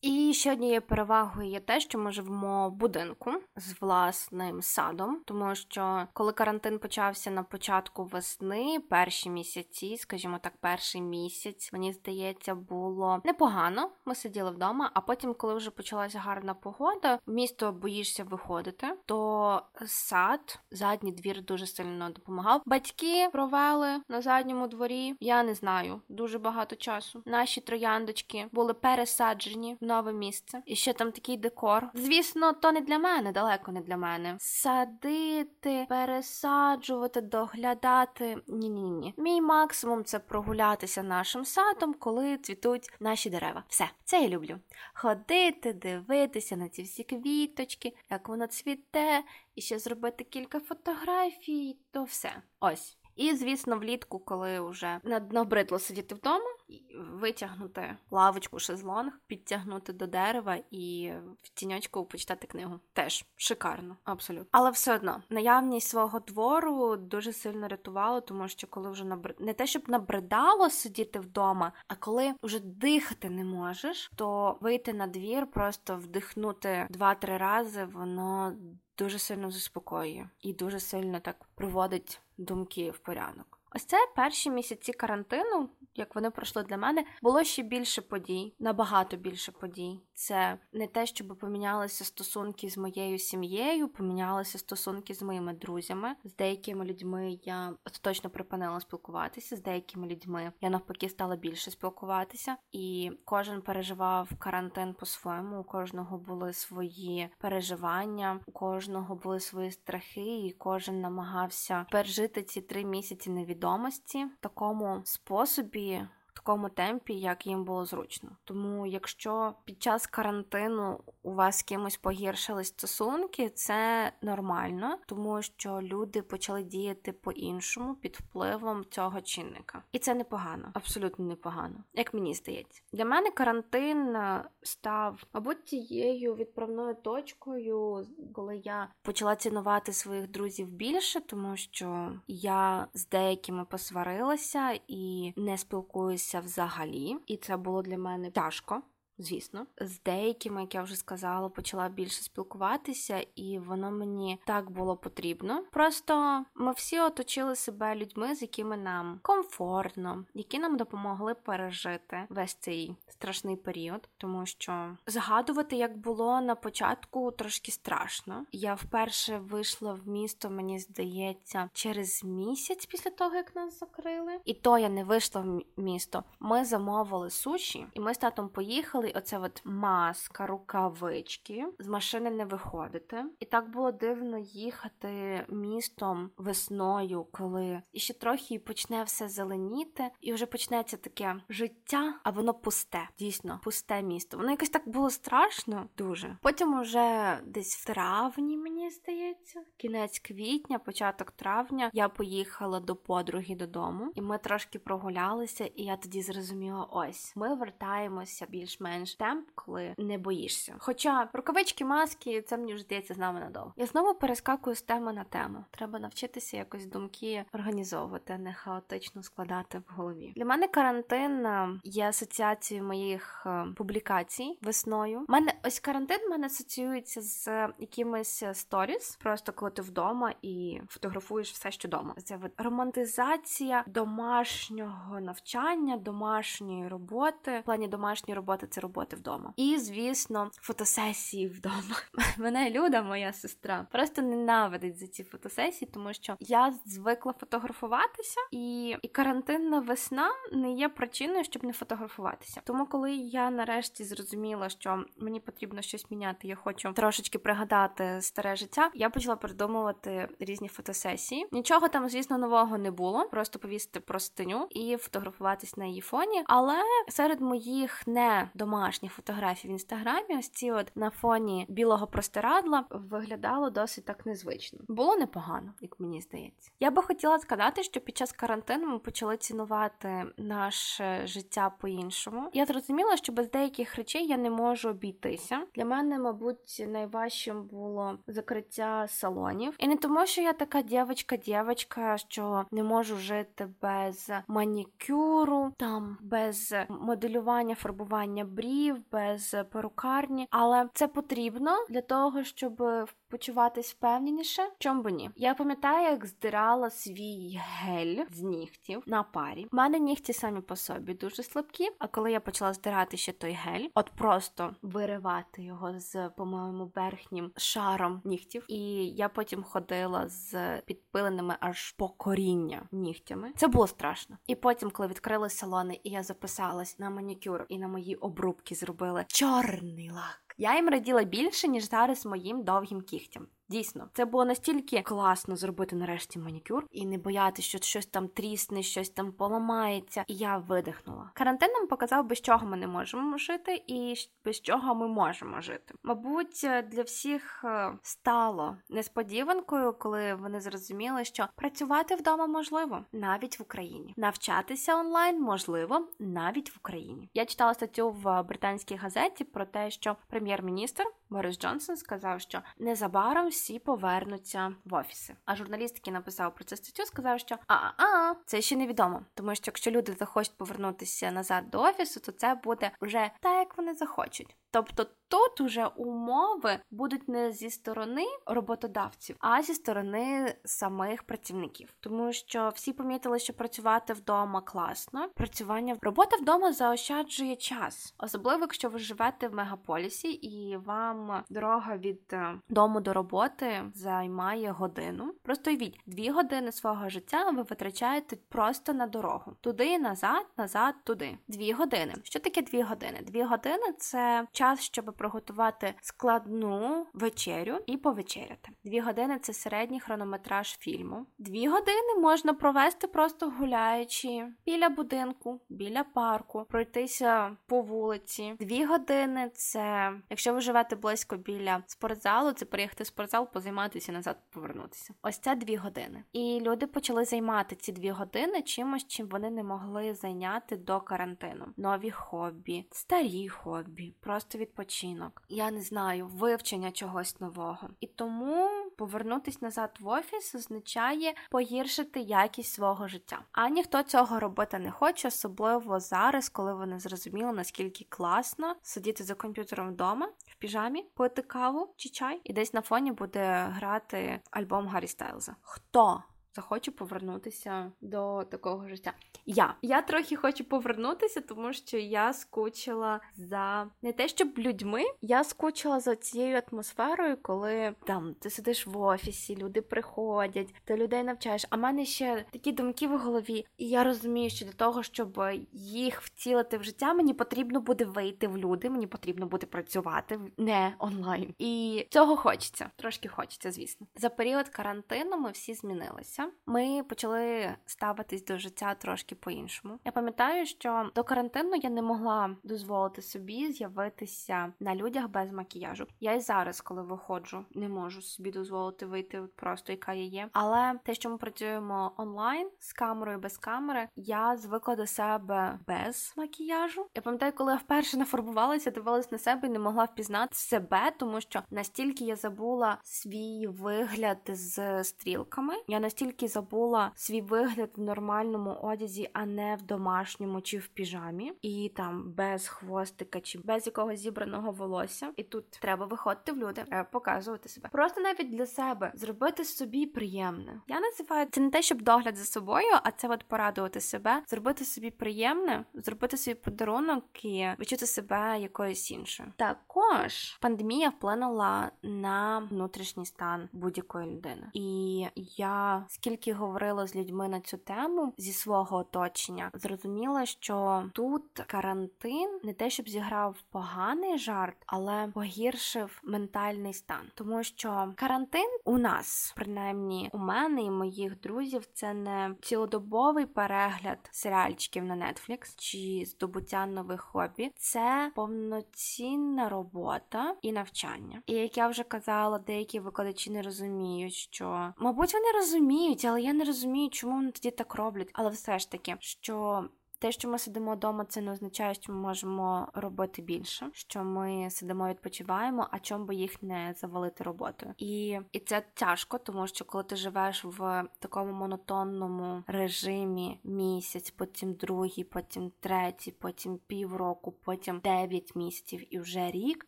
І 0.00 0.32
ще 0.34 0.52
однією 0.52 0.82
перевагою 0.82 1.48
є 1.48 1.60
те, 1.60 1.80
що 1.80 1.98
ми 1.98 2.12
живемо 2.12 2.68
в 2.68 2.72
будинку 2.72 3.32
з 3.56 3.80
власним 3.80 4.62
садом, 4.62 5.22
тому 5.24 5.54
що 5.54 6.06
коли 6.12 6.32
карантин 6.32 6.78
почався 6.78 7.30
на 7.30 7.42
початку 7.42 8.04
весни, 8.04 8.80
перші 8.90 9.30
місяці, 9.30 9.96
скажімо 9.96 10.38
так, 10.42 10.52
перший 10.60 11.00
місяць, 11.02 11.72
мені 11.72 11.92
здається, 11.92 12.54
було 12.54 13.20
непогано. 13.24 13.90
Ми 14.04 14.14
сиділи 14.14 14.50
вдома. 14.50 14.90
А 14.94 15.00
потім, 15.00 15.34
коли 15.34 15.54
вже 15.54 15.70
почалася 15.70 16.18
гарна 16.18 16.54
погода, 16.54 17.18
місто 17.26 17.72
боїшся 17.72 18.24
виходити, 18.24 18.86
то 19.06 19.62
сад, 19.86 20.58
задній 20.70 21.12
двір 21.12 21.44
дуже 21.44 21.66
сильно 21.66 22.10
допомагав. 22.10 22.62
Батьки 22.66 23.28
провели 23.32 24.00
на 24.08 24.22
задньому 24.22 24.66
дворі. 24.66 25.14
Я 25.20 25.42
не 25.42 25.54
знаю, 25.54 26.00
дуже 26.08 26.38
багато 26.38 26.76
часу. 26.76 27.22
Наші 27.26 27.60
трояндочки 27.60 28.46
були 28.52 28.74
пересаджені 28.74 29.76
нове 29.96 30.12
місце. 30.12 30.62
І 30.66 30.76
ще 30.76 30.92
там 30.92 31.12
такий 31.12 31.36
декор. 31.36 31.88
Звісно, 31.94 32.52
то 32.52 32.72
не 32.72 32.80
для 32.80 32.98
мене, 32.98 33.32
далеко 33.32 33.72
не 33.72 33.80
для 33.80 33.96
мене. 33.96 34.36
Садити, 34.40 35.86
пересаджувати, 35.88 37.20
доглядати. 37.20 38.36
Ні, 38.46 38.68
ні, 38.68 38.90
ні. 38.90 39.14
Мій 39.16 39.40
максимум 39.40 40.04
це 40.04 40.18
прогулятися 40.18 41.02
нашим 41.02 41.44
садом, 41.44 41.94
коли 41.94 42.38
цвітуть 42.38 42.88
наші 43.00 43.30
дерева. 43.30 43.64
Все, 43.68 43.90
це 44.04 44.22
я 44.22 44.28
люблю. 44.28 44.58
Ходити, 44.94 45.72
дивитися 45.72 46.56
на 46.56 46.68
ці 46.68 46.82
всі 46.82 47.04
квіточки, 47.04 47.96
як 48.10 48.28
воно 48.28 48.46
цвіте, 48.46 49.22
і 49.54 49.60
ще 49.60 49.78
зробити 49.78 50.24
кілька 50.24 50.60
фотографій, 50.60 51.76
то 51.90 52.04
все. 52.04 52.42
Ось. 52.60 52.96
І, 53.16 53.34
звісно, 53.34 53.78
влітку, 53.78 54.18
коли 54.18 54.60
вже 54.60 55.00
набридло 55.30 55.78
сидіти 55.78 56.14
вдома, 56.14 56.56
витягнути 56.98 57.96
лавочку 58.10 58.58
шезлонг, 58.58 59.12
підтягнути 59.26 59.92
до 59.92 60.06
дерева 60.06 60.58
і 60.70 61.12
в 61.42 61.48
тіньочку 61.48 62.04
почитати 62.04 62.46
книгу. 62.46 62.80
Теж 62.92 63.24
шикарно, 63.36 63.96
абсолютно. 64.04 64.48
Але 64.50 64.70
все 64.70 64.94
одно 64.94 65.22
наявність 65.30 65.88
свого 65.88 66.20
двору 66.20 66.96
дуже 66.96 67.32
сильно 67.32 67.68
рятувало, 67.68 68.20
тому 68.20 68.48
що 68.48 68.66
коли 68.66 68.90
вже 68.90 69.04
набр... 69.04 69.34
не 69.38 69.54
те, 69.54 69.66
щоб 69.66 69.88
набридало 69.88 70.70
сидіти 70.70 71.18
вдома, 71.20 71.72
а 71.88 71.94
коли 71.94 72.34
вже 72.42 72.60
дихати 72.60 73.30
не 73.30 73.44
можеш, 73.44 74.10
то 74.16 74.58
вийти 74.60 74.92
на 74.92 75.06
двір, 75.06 75.46
просто 75.46 75.96
вдихнути 75.96 76.86
два-три 76.90 77.36
рази, 77.36 77.84
воно 77.84 78.52
дуже 78.98 79.18
сильно 79.18 79.50
заспокоює 79.50 80.28
і 80.40 80.52
дуже 80.52 80.80
сильно 80.80 81.20
так 81.20 81.44
приводить 81.54 82.20
думки 82.38 82.90
в 82.90 83.00
порядок. 83.00 83.55
Ось 83.76 83.84
це 83.84 83.96
перші 84.14 84.50
місяці 84.50 84.92
карантину, 84.92 85.68
як 85.94 86.14
вони 86.14 86.30
пройшли 86.30 86.62
для 86.62 86.76
мене, 86.76 87.04
було 87.22 87.44
ще 87.44 87.62
більше 87.62 88.02
подій, 88.02 88.54
набагато 88.58 89.16
більше 89.16 89.52
подій. 89.52 90.00
Це 90.14 90.58
не 90.72 90.86
те, 90.86 91.06
щоб 91.06 91.38
помінялися 91.38 92.04
стосунки 92.04 92.70
з 92.70 92.78
моєю 92.78 93.18
сім'єю, 93.18 93.88
помінялися 93.88 94.58
стосунки 94.58 95.14
з 95.14 95.22
моїми 95.22 95.52
друзями. 95.52 96.14
З 96.24 96.34
деякими 96.34 96.84
людьми 96.84 97.38
я 97.44 97.72
остаточно 97.84 98.30
припинила 98.30 98.80
спілкуватися, 98.80 99.56
з 99.56 99.62
деякими 99.62 100.06
людьми 100.06 100.52
я 100.60 100.70
навпаки 100.70 101.08
стала 101.08 101.36
більше 101.36 101.70
спілкуватися, 101.70 102.56
і 102.72 103.10
кожен 103.24 103.62
переживав 103.62 104.30
карантин 104.38 104.94
по-своєму. 104.94 105.60
У 105.60 105.64
кожного 105.64 106.18
були 106.18 106.52
свої 106.52 107.28
переживання, 107.38 108.40
у 108.46 108.52
кожного 108.52 109.14
були 109.14 109.40
свої 109.40 109.70
страхи, 109.70 110.46
і 110.46 110.54
кожен 110.58 111.00
намагався 111.00 111.86
пережити 111.90 112.42
ці 112.42 112.60
три 112.60 112.84
місяці 112.84 113.30
невідомості 113.66 114.24
в 114.24 114.36
такому 114.40 115.00
способі 115.04 116.02
такому 116.46 116.68
темпі, 116.68 117.14
як 117.14 117.46
їм 117.46 117.64
було 117.64 117.84
зручно. 117.84 118.30
Тому, 118.44 118.86
якщо 118.86 119.54
під 119.64 119.82
час 119.82 120.06
карантину 120.06 121.00
у 121.22 121.34
вас 121.34 121.58
з 121.58 121.62
кимось 121.62 121.96
погіршили 121.96 122.64
стосунки, 122.64 123.48
це 123.48 124.12
нормально, 124.22 124.98
тому 125.06 125.42
що 125.42 125.80
люди 125.82 126.22
почали 126.22 126.62
діяти 126.62 127.12
по-іншому 127.12 127.94
під 127.94 128.16
впливом 128.16 128.84
цього 128.90 129.20
чинника. 129.20 129.82
І 129.92 129.98
це 129.98 130.14
непогано, 130.14 130.70
абсолютно 130.74 131.24
непогано, 131.24 131.84
як 131.94 132.14
мені 132.14 132.34
здається. 132.34 132.82
Для 132.92 133.04
мене 133.04 133.30
карантин 133.30 134.16
е, 134.16 134.44
став, 134.62 135.22
мабуть, 135.32 135.64
тією 135.64 136.34
відправною 136.34 136.94
точкою, 136.94 138.06
коли 138.34 138.56
я 138.56 138.88
почала 139.02 139.36
цінувати 139.36 139.92
своїх 139.92 140.30
друзів 140.30 140.68
більше, 140.68 141.20
тому 141.20 141.56
що 141.56 142.12
я 142.28 142.86
з 142.94 143.08
деякими 143.08 143.64
посварилася 143.64 144.80
і 144.88 145.32
не 145.36 145.58
спілкуюся 145.58 146.35
взагалі, 146.40 147.16
і 147.26 147.36
це 147.36 147.56
було 147.56 147.82
для 147.82 147.98
мене 147.98 148.30
тяжко 148.30 148.82
звісно. 149.18 149.66
З 149.80 150.00
деякими, 150.00 150.60
як 150.60 150.74
я 150.74 150.82
вже 150.82 150.96
сказала, 150.96 151.48
почала 151.48 151.88
більше 151.88 152.22
спілкуватися, 152.22 153.26
і 153.34 153.58
воно 153.58 153.90
мені 153.90 154.38
так 154.46 154.70
було 154.70 154.96
потрібно. 154.96 155.64
Просто 155.70 156.44
ми 156.54 156.72
всі 156.72 157.00
оточили 157.00 157.56
себе 157.56 157.94
людьми, 157.94 158.34
з 158.34 158.42
якими 158.42 158.76
нам 158.76 159.18
комфортно, 159.22 160.24
які 160.34 160.58
нам 160.58 160.76
допомогли 160.76 161.34
пережити 161.34 162.26
весь 162.28 162.54
цей 162.54 162.96
страшний 163.08 163.56
період, 163.56 164.08
тому 164.16 164.46
що 164.46 164.96
згадувати, 165.06 165.76
як 165.76 165.98
було 165.98 166.40
на 166.40 166.54
початку, 166.54 167.30
трошки 167.30 167.72
страшно. 167.72 168.44
Я 168.52 168.74
вперше 168.74 169.38
вийшла 169.38 169.92
в 169.92 170.08
місто, 170.08 170.50
мені 170.50 170.78
здається, 170.78 171.70
через 171.72 172.24
місяць 172.24 172.86
після 172.86 173.10
того, 173.10 173.34
як 173.34 173.56
нас 173.56 173.78
закрили. 173.78 174.32
І 174.44 174.54
то 174.54 174.78
я 174.78 174.88
не 174.88 175.04
вийшла 175.04 175.40
в 175.40 175.80
місто. 175.80 176.24
Ми 176.40 176.64
замовили 176.64 177.30
суші, 177.30 177.86
і 177.94 178.00
ми 178.00 178.14
з 178.14 178.18
татом 178.18 178.48
поїхали 178.48 179.05
одягли 179.06 179.12
оце 179.14 179.38
от 179.38 179.62
маска, 179.64 180.46
рукавички, 180.46 181.66
з 181.78 181.88
машини 181.88 182.30
не 182.30 182.44
виходити. 182.44 183.24
І 183.40 183.44
так 183.44 183.70
було 183.70 183.92
дивно 183.92 184.38
їхати 184.38 185.44
містом 185.48 186.30
весною, 186.36 187.26
коли 187.32 187.82
і 187.92 187.98
ще 187.98 188.14
трохи 188.14 188.58
почне 188.58 189.02
все 189.02 189.28
зеленіти, 189.28 190.10
і 190.20 190.32
вже 190.32 190.46
почнеться 190.46 190.96
таке 190.96 191.36
життя, 191.48 192.14
а 192.24 192.30
воно 192.30 192.54
пусте. 192.54 193.08
Дійсно, 193.18 193.60
пусте 193.64 194.02
місто. 194.02 194.36
Воно 194.36 194.50
якось 194.50 194.68
так 194.68 194.88
було 194.88 195.10
страшно, 195.10 195.88
дуже. 195.96 196.38
Потім 196.42 196.80
уже 196.80 197.38
десь 197.46 197.76
в 197.76 197.86
травні, 197.86 198.56
мені 198.56 198.90
здається, 198.90 199.60
кінець 199.76 200.18
квітня, 200.18 200.78
початок 200.78 201.30
травня, 201.30 201.90
я 201.92 202.08
поїхала 202.08 202.80
до 202.80 202.96
подруги 202.96 203.54
додому, 203.54 204.12
і 204.14 204.22
ми 204.22 204.38
трошки 204.38 204.78
прогулялися, 204.78 205.64
і 205.64 205.82
я 205.82 205.96
тоді 205.96 206.22
зрозуміла: 206.22 206.84
ось 206.90 207.36
ми 207.36 207.54
вертаємося 207.54 208.46
більш-менш 208.48 208.95
менш 208.96 209.14
темп, 209.14 209.48
коли 209.54 209.94
не 209.98 210.18
боїшся. 210.18 210.74
Хоча 210.78 211.28
рукавички, 211.32 211.84
маски, 211.84 212.42
це 212.42 212.56
мені 212.56 212.74
вже 212.74 212.82
здається 212.82 213.14
з 213.14 213.18
нами 213.18 213.40
надовго. 213.40 213.72
Я 213.76 213.86
знову 213.86 214.14
перескакую 214.14 214.76
з 214.76 214.82
теми 214.82 215.12
на 215.12 215.24
тему. 215.24 215.64
Треба 215.70 215.98
навчитися 215.98 216.56
якось 216.56 216.86
думки 216.86 217.44
організовувати, 217.52 218.38
не 218.38 218.54
хаотично 218.54 219.22
складати 219.22 219.78
в 219.78 219.92
голові. 219.92 220.32
Для 220.36 220.44
мене 220.44 220.68
карантин 220.68 221.46
е, 221.46 221.80
є 221.84 222.08
асоціацією 222.08 222.86
моїх 222.86 223.42
е, 223.46 223.66
публікацій 223.76 224.58
весною. 224.62 225.20
У 225.28 225.32
мене 225.32 225.54
ось 225.64 225.80
карантин 225.80 226.30
мене 226.30 226.46
асоціюється 226.46 227.20
з 227.20 227.68
якимись 227.78 228.44
сторіс, 228.52 229.16
просто 229.16 229.52
коли 229.52 229.70
ти 229.70 229.82
вдома 229.82 230.32
і 230.42 230.80
фотографуєш 230.88 231.52
все, 231.52 231.70
що 231.70 231.88
вдома. 231.88 232.14
Це 232.24 232.38
романтизація 232.56 233.84
домашнього 233.86 235.20
навчання, 235.20 235.96
домашньої 235.96 236.88
роботи. 236.88 237.60
В 237.60 237.64
плані 237.64 237.88
домашньої 237.88 238.36
роботи 238.36 238.66
це 238.66 238.80
роботи 238.86 239.16
вдома. 239.16 239.52
І, 239.56 239.78
звісно, 239.78 240.50
фотосесії 240.60 241.48
вдома. 241.48 241.96
Мене 242.38 242.70
Люда, 242.70 243.02
моя 243.02 243.32
сестра, 243.32 243.86
просто 243.92 244.22
ненавидить 244.22 244.98
за 244.98 245.06
ці 245.06 245.24
фотосесії, 245.24 245.90
тому 245.94 246.14
що 246.14 246.36
я 246.40 246.74
звикла 246.84 247.34
фотографуватися, 247.40 248.40
і 248.50 248.96
і 249.02 249.08
карантинна 249.08 249.80
весна 249.80 250.30
не 250.52 250.72
є 250.72 250.88
причиною, 250.88 251.44
щоб 251.44 251.64
не 251.64 251.72
фотографуватися. 251.72 252.60
Тому, 252.64 252.86
коли 252.86 253.14
я 253.14 253.50
нарешті 253.50 254.04
зрозуміла, 254.04 254.68
що 254.68 255.04
мені 255.18 255.40
потрібно 255.40 255.82
щось 255.82 256.10
міняти, 256.10 256.48
я 256.48 256.56
хочу 256.56 256.92
трошечки 256.92 257.38
пригадати 257.38 258.18
старе 258.20 258.56
життя, 258.56 258.90
я 258.94 259.10
почала 259.10 259.36
придумувати 259.36 260.28
різні 260.40 260.68
фотосесії. 260.68 261.46
Нічого 261.52 261.88
там, 261.88 262.08
звісно, 262.08 262.38
нового 262.38 262.78
не 262.78 262.90
було, 262.90 263.28
просто 263.28 263.58
повісити 263.58 264.00
простиню 264.00 264.66
і 264.70 264.96
фотографуватись 264.96 265.76
на 265.76 265.84
її 265.84 266.00
фоні. 266.00 266.42
Але 266.46 266.76
серед 267.08 267.40
моїх 267.40 268.06
не 268.06 268.50
домашніх 268.54 268.75
домашніх 268.76 269.12
фотографій 269.12 269.68
в 269.68 269.70
інстаграмі, 269.70 270.38
ось 270.38 270.48
ці 270.48 270.70
от 270.70 270.92
на 270.94 271.10
фоні 271.10 271.66
білого 271.68 272.06
простирадла 272.06 272.84
виглядало 272.90 273.70
досить 273.70 274.04
так 274.04 274.26
незвично. 274.26 274.78
Було 274.88 275.16
непогано, 275.16 275.72
як 275.80 276.00
мені 276.00 276.20
здається. 276.20 276.70
Я 276.80 276.90
би 276.90 277.02
хотіла 277.02 277.38
сказати, 277.38 277.82
що 277.82 278.00
під 278.00 278.16
час 278.16 278.32
карантину 278.32 278.86
ми 278.86 278.98
почали 278.98 279.36
цінувати 279.36 280.24
наше 280.36 281.26
життя 281.26 281.70
по-іншому. 281.80 282.50
Я 282.52 282.66
зрозуміла, 282.66 283.16
що 283.16 283.32
без 283.32 283.50
деяких 283.50 283.96
речей 283.96 284.26
я 284.26 284.36
не 284.36 284.50
можу 284.50 284.88
обійтися. 284.88 285.62
Для 285.74 285.84
мене, 285.84 286.18
мабуть, 286.18 286.84
найважчим 286.88 287.62
було 287.66 288.18
закриття 288.26 289.06
салонів. 289.08 289.74
І 289.78 289.88
не 289.88 289.96
тому, 289.96 290.26
що 290.26 290.42
я 290.42 290.52
така 290.52 290.82
дівчинка-дівчинка, 290.82 292.18
що 292.18 292.64
не 292.70 292.82
можу 292.82 293.16
жити 293.16 293.68
без 293.82 294.30
манікюру, 294.48 295.72
там 295.76 296.18
без 296.20 296.74
моделювання, 296.88 297.74
фарбування 297.74 298.44
брів, 298.44 298.65
без 299.12 299.54
перукарні, 299.72 300.48
але 300.50 300.88
це 300.94 301.08
потрібно 301.08 301.86
для 301.88 302.00
того, 302.00 302.44
щоб 302.44 302.82
почуватись 303.28 303.92
впевненіше, 303.92 304.62
чому 304.78 305.02
би 305.02 305.12
ні. 305.12 305.30
Я 305.36 305.54
пам'ятаю, 305.54 306.10
як 306.10 306.26
здирала 306.26 306.90
свій 306.90 307.60
гель 307.80 308.24
з 308.30 308.42
нігтів 308.42 309.02
на 309.06 309.22
парі. 309.22 309.66
У 309.72 309.76
мене 309.76 309.98
нігті 309.98 310.32
самі 310.32 310.60
по 310.60 310.76
собі 310.76 311.14
дуже 311.14 311.42
слабкі. 311.42 311.88
А 311.98 312.06
коли 312.06 312.32
я 312.32 312.40
почала 312.40 312.72
здирати 312.72 313.16
ще 313.16 313.32
той 313.32 313.52
гель, 313.52 313.88
от 313.94 314.10
просто 314.10 314.74
виривати 314.82 315.62
його 315.62 316.00
з, 316.00 316.28
по-моєму, 316.28 316.92
верхнім 316.94 317.52
шаром 317.56 318.22
нігтів, 318.24 318.64
і 318.68 318.78
я 319.06 319.28
потім 319.28 319.62
ходила 319.62 320.28
з 320.28 320.80
підпиленими 320.80 321.56
аж 321.60 321.92
по 321.92 322.08
коріння 322.08 322.88
нігтями. 322.92 323.52
Це 323.56 323.68
було 323.68 323.86
страшно. 323.86 324.36
І 324.46 324.54
потім, 324.54 324.90
коли 324.90 325.08
відкрили 325.08 325.50
салони, 325.50 326.00
і 326.04 326.10
я 326.10 326.22
записалась 326.22 326.98
на 326.98 327.10
манікюр 327.10 327.66
і 327.68 327.78
на 327.78 327.88
мої 327.88 328.14
обрубки 328.14 328.74
зробили 328.74 329.24
чорний 329.28 330.10
лак. 330.10 330.45
Я 330.58 330.76
їм 330.76 330.88
раділа 330.88 331.24
більше, 331.24 331.68
ніж 331.68 331.88
зараз 331.90 332.26
моїм 332.26 332.64
довгим 332.64 333.00
кігтям. 333.02 333.46
Дійсно, 333.68 334.08
це 334.12 334.24
було 334.24 334.44
настільки 334.44 335.02
класно 335.02 335.56
зробити 335.56 335.96
нарешті 335.96 336.38
манікюр 336.38 336.86
і 336.90 337.06
не 337.06 337.18
боятися, 337.18 337.68
що 337.68 337.78
щось 337.78 338.06
там 338.06 338.28
трісне, 338.28 338.82
щось 338.82 339.10
там 339.10 339.32
поламається. 339.32 340.24
І 340.26 340.34
я 340.34 340.58
видихнула. 340.58 341.30
Карантин 341.34 341.70
нам 341.72 341.86
показав, 341.86 342.26
без 342.26 342.40
чого 342.40 342.66
ми 342.66 342.76
не 342.76 342.86
можемо 342.86 343.38
жити, 343.38 343.84
і 343.86 344.14
без 344.44 344.60
чого 344.60 344.94
ми 344.94 345.08
можемо 345.08 345.60
жити. 345.60 345.94
Мабуть, 346.02 346.66
для 346.90 347.02
всіх 347.02 347.64
е, 347.64 347.92
стало 348.02 348.76
несподіванкою, 348.88 349.92
коли 349.92 350.34
вони 350.34 350.60
зрозуміли, 350.60 351.24
що 351.24 351.48
працювати 351.56 352.14
вдома 352.14 352.46
можливо 352.46 353.04
навіть 353.12 353.58
в 353.58 353.62
Україні, 353.62 354.14
навчатися 354.16 354.96
онлайн 354.96 355.40
можливо 355.40 356.08
навіть 356.18 356.70
в 356.70 356.78
Україні. 356.78 357.30
Я 357.34 357.44
читала 357.44 357.74
статтю 357.74 358.10
в 358.10 358.42
британській 358.42 358.96
газеті 358.96 359.44
про 359.44 359.64
те, 359.64 359.90
що 359.90 360.16
прем'єр-міністр 360.28 361.04
Борис 361.30 361.58
Джонсон 361.58 361.96
сказав, 361.96 362.40
що 362.40 362.62
незабаром 362.78 363.48
всі 363.48 363.78
повернуться 363.78 364.74
в 364.84 364.94
офіси. 364.94 365.34
А 365.44 365.56
журналіст, 365.56 365.94
який 365.94 366.12
написав 366.12 366.54
про 366.54 366.64
це 366.64 366.76
статтю, 366.76 367.06
сказав, 367.06 367.40
що 367.40 367.56
а-а, 367.66 368.34
це 368.46 368.62
ще 368.62 368.76
невідомо. 368.76 369.22
Тому 369.34 369.54
що 369.54 369.62
якщо 369.66 369.90
люди 369.90 370.12
захочуть 370.12 370.56
повернутися 370.56 371.30
назад 371.30 371.70
до 371.70 371.82
офісу, 371.82 372.20
то 372.20 372.32
це 372.32 372.54
буде 372.54 372.90
вже 373.00 373.30
так, 373.40 373.58
як 373.58 373.76
вони 373.76 373.94
захочуть. 373.94 374.56
Тобто 374.76 375.06
тут 375.28 375.60
уже 375.60 375.86
умови 375.86 376.78
будуть 376.90 377.28
не 377.28 377.52
зі 377.52 377.70
сторони 377.70 378.24
роботодавців, 378.46 379.36
а 379.40 379.62
зі 379.62 379.74
сторони 379.74 380.54
самих 380.64 381.22
працівників, 381.22 381.94
тому 382.00 382.32
що 382.32 382.72
всі 382.74 382.92
помітили, 382.92 383.38
що 383.38 383.52
працювати 383.52 384.12
вдома 384.12 384.60
класно. 384.60 385.28
Працювання 385.34 385.96
робота 386.02 386.36
вдома 386.36 386.72
заощаджує 386.72 387.56
час, 387.56 388.14
особливо 388.18 388.60
якщо 388.60 388.88
ви 388.88 388.98
живете 388.98 389.48
в 389.48 389.54
мегаполісі 389.54 390.28
і 390.28 390.76
вам 390.76 391.42
дорога 391.50 391.96
від 391.96 392.22
е, 392.32 392.60
дому 392.68 393.00
до 393.00 393.12
роботи 393.12 393.82
займає 393.94 394.70
годину. 394.70 395.34
Просто 395.42 395.70
уявіть, 395.70 396.00
дві 396.06 396.30
години 396.30 396.72
свого 396.72 397.08
життя 397.08 397.50
ви 397.50 397.62
витрачаєте 397.62 398.36
просто 398.48 398.92
на 398.92 399.06
дорогу, 399.06 399.52
туди, 399.60 399.98
назад, 399.98 400.46
назад, 400.56 400.94
туди. 401.04 401.38
Дві 401.48 401.72
години. 401.72 402.14
Що 402.22 402.40
таке 402.40 402.62
дві 402.62 402.82
години? 402.82 403.18
Дві 403.22 403.42
години 403.42 403.92
це 403.98 404.46
час, 404.52 404.65
щоб 404.74 405.14
приготувати 405.18 405.94
складну 406.00 407.06
вечерю 407.14 407.78
і 407.86 407.96
повечеряти. 407.96 408.68
Дві 408.84 409.00
години 409.00 409.38
це 409.38 409.52
середній 409.52 410.00
хронометраж 410.00 410.76
фільму. 410.78 411.26
Дві 411.38 411.68
години 411.68 412.20
можна 412.20 412.54
провести 412.54 413.06
просто 413.06 413.50
гуляючи 413.50 414.46
біля 414.66 414.88
будинку, 414.88 415.60
біля 415.68 416.04
парку, 416.04 416.66
пройтися 416.68 417.56
по 417.66 417.82
вулиці. 417.82 418.54
Дві 418.60 418.84
години 418.84 419.50
це, 419.54 420.12
якщо 420.30 420.54
ви 420.54 420.60
живете 420.60 420.96
близько 420.96 421.36
біля 421.36 421.82
спортзалу, 421.86 422.52
це 422.52 422.64
приїхати 422.64 423.04
в 423.04 423.06
спортзал, 423.06 423.52
позайматися 423.52 424.12
і 424.12 424.14
назад 424.14 424.36
повернутися. 424.50 425.14
Ось 425.22 425.38
це 425.38 425.54
дві 425.54 425.76
години. 425.76 426.24
І 426.32 426.60
люди 426.62 426.86
почали 426.86 427.24
займати 427.24 427.76
ці 427.76 427.92
дві 427.92 428.10
години 428.10 428.62
чимось, 428.62 429.06
чим 429.06 429.28
вони 429.28 429.50
не 429.50 429.62
могли 429.62 430.14
зайняти 430.14 430.76
до 430.76 431.00
карантину. 431.00 431.66
Нові 431.76 432.10
хобі, 432.10 432.86
старі 432.90 433.48
хобі, 433.48 434.14
просто 434.20 434.55
відпочинок. 434.56 435.42
Я 435.48 435.70
не 435.70 435.80
знаю, 435.82 436.26
вивчення 436.26 436.90
чогось 436.92 437.40
нового. 437.40 437.88
І 438.00 438.06
тому 438.06 438.68
повернутись 438.96 439.62
назад 439.62 439.98
в 440.00 440.08
офіс 440.08 440.54
означає 440.54 441.34
погіршити 441.50 442.20
якість 442.20 442.72
свого 442.72 443.08
життя. 443.08 443.38
А 443.52 443.68
ніхто 443.68 444.02
цього 444.02 444.40
робити 444.40 444.78
не 444.78 444.90
хоче, 444.90 445.28
особливо 445.28 446.00
зараз, 446.00 446.48
коли 446.48 446.74
вони 446.74 446.98
зрозуміли, 446.98 447.52
наскільки 447.52 448.06
класно 448.08 448.76
сидіти 448.82 449.24
за 449.24 449.34
комп'ютером 449.34 449.88
вдома 449.88 450.28
в 450.46 450.56
піжамі, 450.58 451.02
пити 451.14 451.42
каву 451.42 451.94
чи 451.96 452.08
чай, 452.08 452.40
і 452.44 452.52
десь 452.52 452.74
на 452.74 452.82
фоні 452.82 453.12
буде 453.12 453.68
грати 453.72 454.40
альбом 454.50 454.86
Гаррі 454.86 455.06
Стайлза. 455.06 455.56
Хто? 455.60 456.22
Захочу 456.56 456.92
повернутися 456.92 457.92
до 458.00 458.44
такого 458.44 458.88
життя. 458.88 459.12
Я 459.46 459.74
Я 459.82 460.02
трохи 460.02 460.36
хочу 460.36 460.64
повернутися, 460.64 461.40
тому 461.40 461.72
що 461.72 461.98
я 461.98 462.32
скучила 462.32 463.20
за 463.36 463.86
не 464.02 464.12
те, 464.12 464.28
щоб 464.28 464.58
людьми, 464.58 465.02
я 465.20 465.44
скучила 465.44 466.00
за 466.00 466.16
цією 466.16 466.62
атмосферою, 466.70 467.36
коли 467.42 467.94
там 468.04 468.34
ти 468.34 468.50
сидиш 468.50 468.86
в 468.86 468.98
офісі, 468.98 469.56
люди 469.56 469.82
приходять, 469.82 470.74
ти 470.84 470.96
людей 470.96 471.22
навчаєш. 471.22 471.66
А 471.70 471.76
в 471.76 471.80
мене 471.80 472.04
ще 472.04 472.44
такі 472.50 472.72
думки 472.72 473.08
в 473.08 473.18
голові, 473.18 473.66
і 473.78 473.88
я 473.88 474.04
розумію, 474.04 474.50
що 474.50 474.64
для 474.64 474.72
того, 474.72 475.02
щоб 475.02 475.40
їх 475.72 476.20
втілити 476.20 476.78
в 476.78 476.84
життя, 476.84 477.14
мені 477.14 477.34
потрібно 477.34 477.80
буде 477.80 478.04
вийти 478.04 478.48
в 478.48 478.58
люди, 478.58 478.90
мені 478.90 479.06
потрібно 479.06 479.46
буде 479.46 479.66
працювати 479.66 480.40
не 480.56 480.94
онлайн. 480.98 481.54
І 481.58 482.06
цього 482.10 482.36
хочеться, 482.36 482.90
трошки 482.96 483.28
хочеться, 483.28 483.72
звісно. 483.72 484.06
За 484.16 484.28
період 484.28 484.68
карантину 484.68 485.36
ми 485.36 485.50
всі 485.50 485.74
змінилися 485.74 486.45
ми 486.66 487.02
почали 487.08 487.74
ставитись 487.86 488.44
до 488.44 488.58
життя 488.58 488.94
трошки 488.94 489.34
по-іншому. 489.34 489.98
Я 490.04 490.12
пам'ятаю, 490.12 490.66
що 490.66 491.10
до 491.14 491.24
карантину 491.24 491.76
я 491.82 491.90
не 491.90 492.02
могла 492.02 492.56
дозволити 492.62 493.22
собі 493.22 493.72
з'явитися 493.72 494.72
на 494.80 494.94
людях 494.94 495.28
без 495.28 495.52
макіяжу. 495.52 496.06
Я 496.20 496.34
й 496.34 496.40
зараз, 496.40 496.80
коли 496.80 497.02
виходжу, 497.02 497.64
не 497.74 497.88
можу 497.88 498.22
собі 498.22 498.50
дозволити 498.50 499.06
вийти 499.06 499.42
просто, 499.56 499.92
яка 499.92 500.12
я 500.12 500.24
є. 500.24 500.48
Але 500.52 500.94
те, 501.04 501.14
що 501.14 501.30
ми 501.30 501.36
працюємо 501.36 502.12
онлайн 502.16 502.70
з 502.78 502.92
камерою 502.92 503.38
без 503.38 503.58
камери, 503.58 504.08
я 504.16 504.56
звикла 504.56 504.96
до 504.96 505.06
себе 505.06 505.78
без 505.86 506.34
макіяжу. 506.36 507.06
Я 507.14 507.22
пам'ятаю, 507.22 507.52
коли 507.52 507.72
я 507.72 507.78
вперше 507.78 508.16
нафарбувалася, 508.16 508.90
дивилась 508.90 509.32
на 509.32 509.38
себе 509.38 509.68
і 509.68 509.70
не 509.70 509.78
могла 509.78 510.04
впізнати 510.04 510.54
себе, 510.54 511.12
тому 511.18 511.40
що 511.40 511.62
настільки 511.70 512.24
я 512.24 512.36
забула 512.36 512.98
свій 513.02 513.66
вигляд 513.66 514.38
з 514.48 515.04
стрілками, 515.04 515.74
я 515.88 516.00
настільки 516.00 516.35
тільки 516.36 516.52
забула 516.52 517.12
свій 517.14 517.40
вигляд 517.40 517.90
в 517.96 518.00
нормальному 518.00 518.78
одязі, 518.82 519.30
а 519.32 519.46
не 519.46 519.76
в 519.76 519.82
домашньому 519.82 520.60
чи 520.60 520.78
в 520.78 520.88
піжамі, 520.88 521.52
і 521.62 521.92
там 521.96 522.32
без 522.32 522.68
хвостика 522.68 523.40
чи 523.40 523.58
без 523.58 523.86
якогось 523.86 524.20
зібраного 524.20 524.72
волосся. 524.72 525.32
І 525.36 525.42
тут 525.42 525.70
треба 525.70 526.06
виходити 526.06 526.52
в 526.52 526.56
люди, 526.56 526.84
показувати 527.12 527.68
себе. 527.68 527.88
Просто 527.92 528.20
навіть 528.20 528.50
для 528.50 528.66
себе 528.66 529.12
зробити 529.14 529.64
собі 529.64 530.06
приємне. 530.06 530.80
Я 530.88 531.00
називаю 531.00 531.46
це 531.50 531.60
не 531.60 531.70
те, 531.70 531.82
щоб 531.82 532.02
догляд 532.02 532.36
за 532.36 532.44
собою, 532.44 532.88
а 533.02 533.10
це 533.10 533.28
от 533.28 533.44
порадувати 533.44 534.00
себе, 534.00 534.42
зробити 534.46 534.84
собі 534.84 535.10
приємне, 535.10 535.84
зробити 535.94 536.36
собі 536.36 536.54
подарунок 536.54 537.44
і 537.44 537.68
відчути 537.80 538.06
себе 538.06 538.60
якоюсь 538.60 539.10
іншою. 539.10 539.52
Також 539.56 540.58
пандемія 540.60 541.08
вплинула 541.08 541.90
на 542.02 542.68
внутрішній 542.70 543.26
стан 543.26 543.68
будь-якої 543.72 544.26
людини, 544.26 544.70
і 544.74 545.26
я 545.56 546.06
скільки 546.16 546.52
говорила 546.52 547.06
з 547.06 547.16
людьми 547.16 547.48
на 547.48 547.60
цю 547.60 547.76
тему 547.76 548.32
зі 548.38 548.52
свого 548.52 548.96
оточення, 548.96 549.70
зрозуміла, 549.74 550.46
що 550.46 551.04
тут 551.14 551.42
карантин 551.66 552.60
не 552.62 552.72
те, 552.72 552.90
щоб 552.90 553.08
зіграв 553.08 553.56
поганий 553.70 554.38
жарт, 554.38 554.76
але 554.86 555.28
погіршив 555.34 556.20
ментальний 556.24 556.92
стан, 556.92 557.30
тому 557.34 557.62
що 557.62 558.12
карантин 558.16 558.78
у 558.84 558.98
нас, 558.98 559.52
принаймні 559.56 560.30
у 560.32 560.38
мене 560.38 560.82
і 560.82 560.90
моїх 560.90 561.40
друзів, 561.40 561.86
це 561.94 562.14
не 562.14 562.54
цілодобовий 562.62 563.46
перегляд 563.46 564.18
серіальчиків 564.30 565.04
на 565.04 565.14
Netflix 565.16 565.74
чи 565.76 566.24
здобуття 566.26 566.86
нових 566.86 567.20
хобі, 567.20 567.72
це 567.76 568.32
повноцінна 568.34 569.68
робота 569.68 570.54
і 570.62 570.72
навчання. 570.72 571.42
І 571.46 571.52
як 571.52 571.76
я 571.76 571.88
вже 571.88 572.02
казала, 572.02 572.58
деякі 572.58 573.00
викладачі 573.00 573.50
не 573.50 573.62
розуміють, 573.62 574.34
що 574.34 574.92
мабуть 574.98 575.34
вони 575.34 575.52
розуміють 575.60 576.05
розуміють, 576.06 576.24
але 576.24 576.42
я 576.42 576.52
не 576.52 576.64
розумію, 576.64 577.10
чому 577.10 577.34
вони 577.34 577.50
тоді 577.50 577.70
так 577.70 577.94
роблять. 577.94 578.30
Але 578.32 578.50
все 578.50 578.78
ж 578.78 578.90
таки, 578.90 579.16
що 579.20 579.84
те, 580.18 580.32
що 580.32 580.48
ми 580.48 580.58
сидимо 580.58 580.94
вдома, 580.94 581.24
це 581.24 581.40
не 581.40 581.52
означає, 581.52 581.94
що 581.94 582.12
ми 582.12 582.18
можемо 582.18 582.88
робити 582.94 583.42
більше, 583.42 583.90
що 583.92 584.24
ми 584.24 584.70
сидимо, 584.70 585.08
відпочиваємо, 585.08 585.88
а 585.90 585.98
чому 585.98 586.24
би 586.24 586.34
їх 586.34 586.62
не 586.62 586.94
завалити 586.96 587.44
роботою. 587.44 587.94
І 587.98 588.40
і 588.52 588.58
це 588.58 588.82
тяжко, 588.94 589.38
тому 589.38 589.66
що 589.66 589.84
коли 589.84 590.04
ти 590.04 590.16
живеш 590.16 590.64
в 590.64 591.04
такому 591.18 591.52
монотонному 591.52 592.62
режимі 592.66 593.60
місяць, 593.64 594.30
потім 594.30 594.74
другий, 594.74 595.24
потім 595.24 595.72
третій, 595.80 596.32
потім 596.32 596.80
півроку, 596.86 597.52
потім 597.52 598.00
дев'ять 598.04 598.56
місяців 598.56 599.14
і 599.14 599.18
вже 599.18 599.50
рік, 599.50 599.86